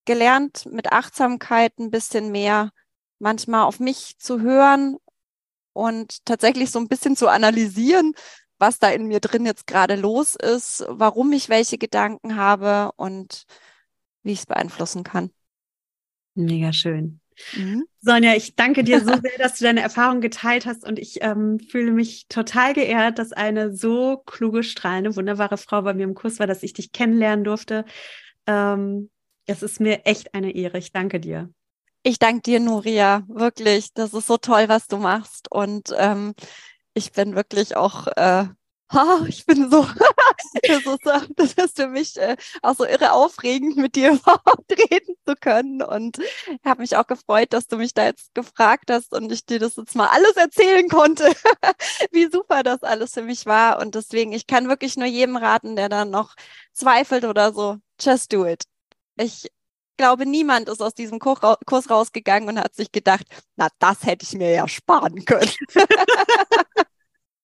[0.05, 2.71] gelernt, mit Achtsamkeit ein bisschen mehr
[3.19, 4.97] manchmal auf mich zu hören
[5.73, 8.15] und tatsächlich so ein bisschen zu analysieren,
[8.59, 13.45] was da in mir drin jetzt gerade los ist, warum ich welche Gedanken habe und
[14.23, 15.31] wie ich es beeinflussen kann.
[16.39, 17.21] Mega schön.
[17.57, 17.85] Mhm.
[18.01, 21.59] Sonja, ich danke dir so sehr, dass du deine Erfahrung geteilt hast und ich ähm,
[21.59, 26.39] fühle mich total geehrt, dass eine so kluge, strahlende, wunderbare Frau bei mir im Kurs
[26.39, 27.85] war, dass ich dich kennenlernen durfte.
[28.47, 29.11] Ähm,
[29.47, 30.79] es ist mir echt eine Ehre.
[30.79, 31.51] Ich danke dir.
[32.03, 33.25] Ich danke dir, Nuria.
[33.29, 35.51] Wirklich, das ist so toll, was du machst.
[35.51, 36.35] Und ähm,
[36.95, 38.45] ich bin wirklich auch, äh,
[38.95, 39.83] oh, ich bin so,
[40.63, 45.15] das, ist, das ist für mich äh, auch so irre aufregend, mit dir überhaupt reden
[45.27, 45.83] zu können.
[45.83, 46.19] Und
[46.65, 49.77] habe mich auch gefreut, dass du mich da jetzt gefragt hast und ich dir das
[49.77, 51.25] jetzt mal alles erzählen konnte,
[52.13, 53.79] wie super das alles für mich war.
[53.81, 56.35] Und deswegen, ich kann wirklich nur jedem raten, der da noch
[56.73, 58.65] zweifelt oder so, just do it.
[59.17, 59.49] Ich
[59.97, 63.27] glaube, niemand ist aus diesem Kurs rausgegangen und hat sich gedacht,
[63.57, 65.51] na, das hätte ich mir ja sparen können.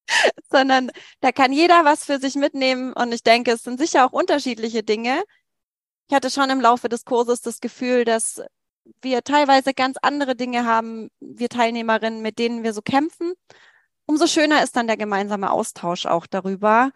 [0.50, 0.90] Sondern
[1.20, 4.82] da kann jeder was für sich mitnehmen und ich denke, es sind sicher auch unterschiedliche
[4.82, 5.22] Dinge.
[6.08, 8.42] Ich hatte schon im Laufe des Kurses das Gefühl, dass
[9.00, 13.32] wir teilweise ganz andere Dinge haben, wir Teilnehmerinnen, mit denen wir so kämpfen.
[14.06, 16.90] Umso schöner ist dann der gemeinsame Austausch auch darüber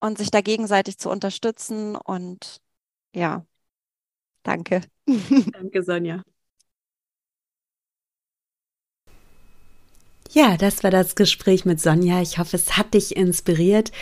[0.00, 2.60] und sich da gegenseitig zu unterstützen und
[3.12, 3.44] ja,
[4.44, 4.82] Danke.
[5.06, 6.22] Danke, Sonja.
[10.34, 12.20] Ja, das war das Gespräch mit Sonja.
[12.20, 13.92] Ich hoffe, es hat dich inspiriert.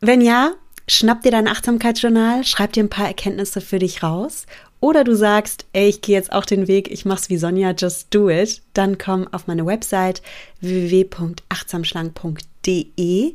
[0.00, 0.52] Wenn ja,
[0.86, 4.46] schnapp dir dein Achtsamkeitsjournal, schreib dir ein paar Erkenntnisse für dich raus.
[4.78, 8.14] Oder du sagst, ey, ich gehe jetzt auch den Weg, ich mach's wie Sonja, just
[8.14, 8.62] do it.
[8.72, 10.22] Dann komm auf meine Website
[10.60, 13.34] www.achtsamschlank.de.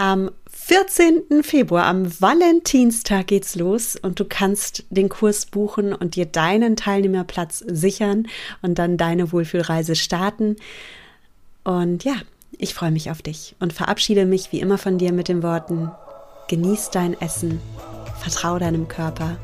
[0.00, 1.42] Am 14.
[1.42, 7.64] Februar, am Valentinstag geht's los und du kannst den Kurs buchen und dir deinen Teilnehmerplatz
[7.66, 8.28] sichern
[8.62, 10.54] und dann deine Wohlfühlreise starten.
[11.64, 12.14] Und ja,
[12.56, 15.90] ich freue mich auf dich und verabschiede mich wie immer von dir mit den Worten,
[16.46, 17.60] genieß dein Essen,
[18.20, 19.36] vertraue deinem Körper,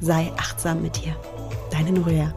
[0.00, 1.14] sei achtsam mit dir.
[1.70, 2.34] Deine Nuria.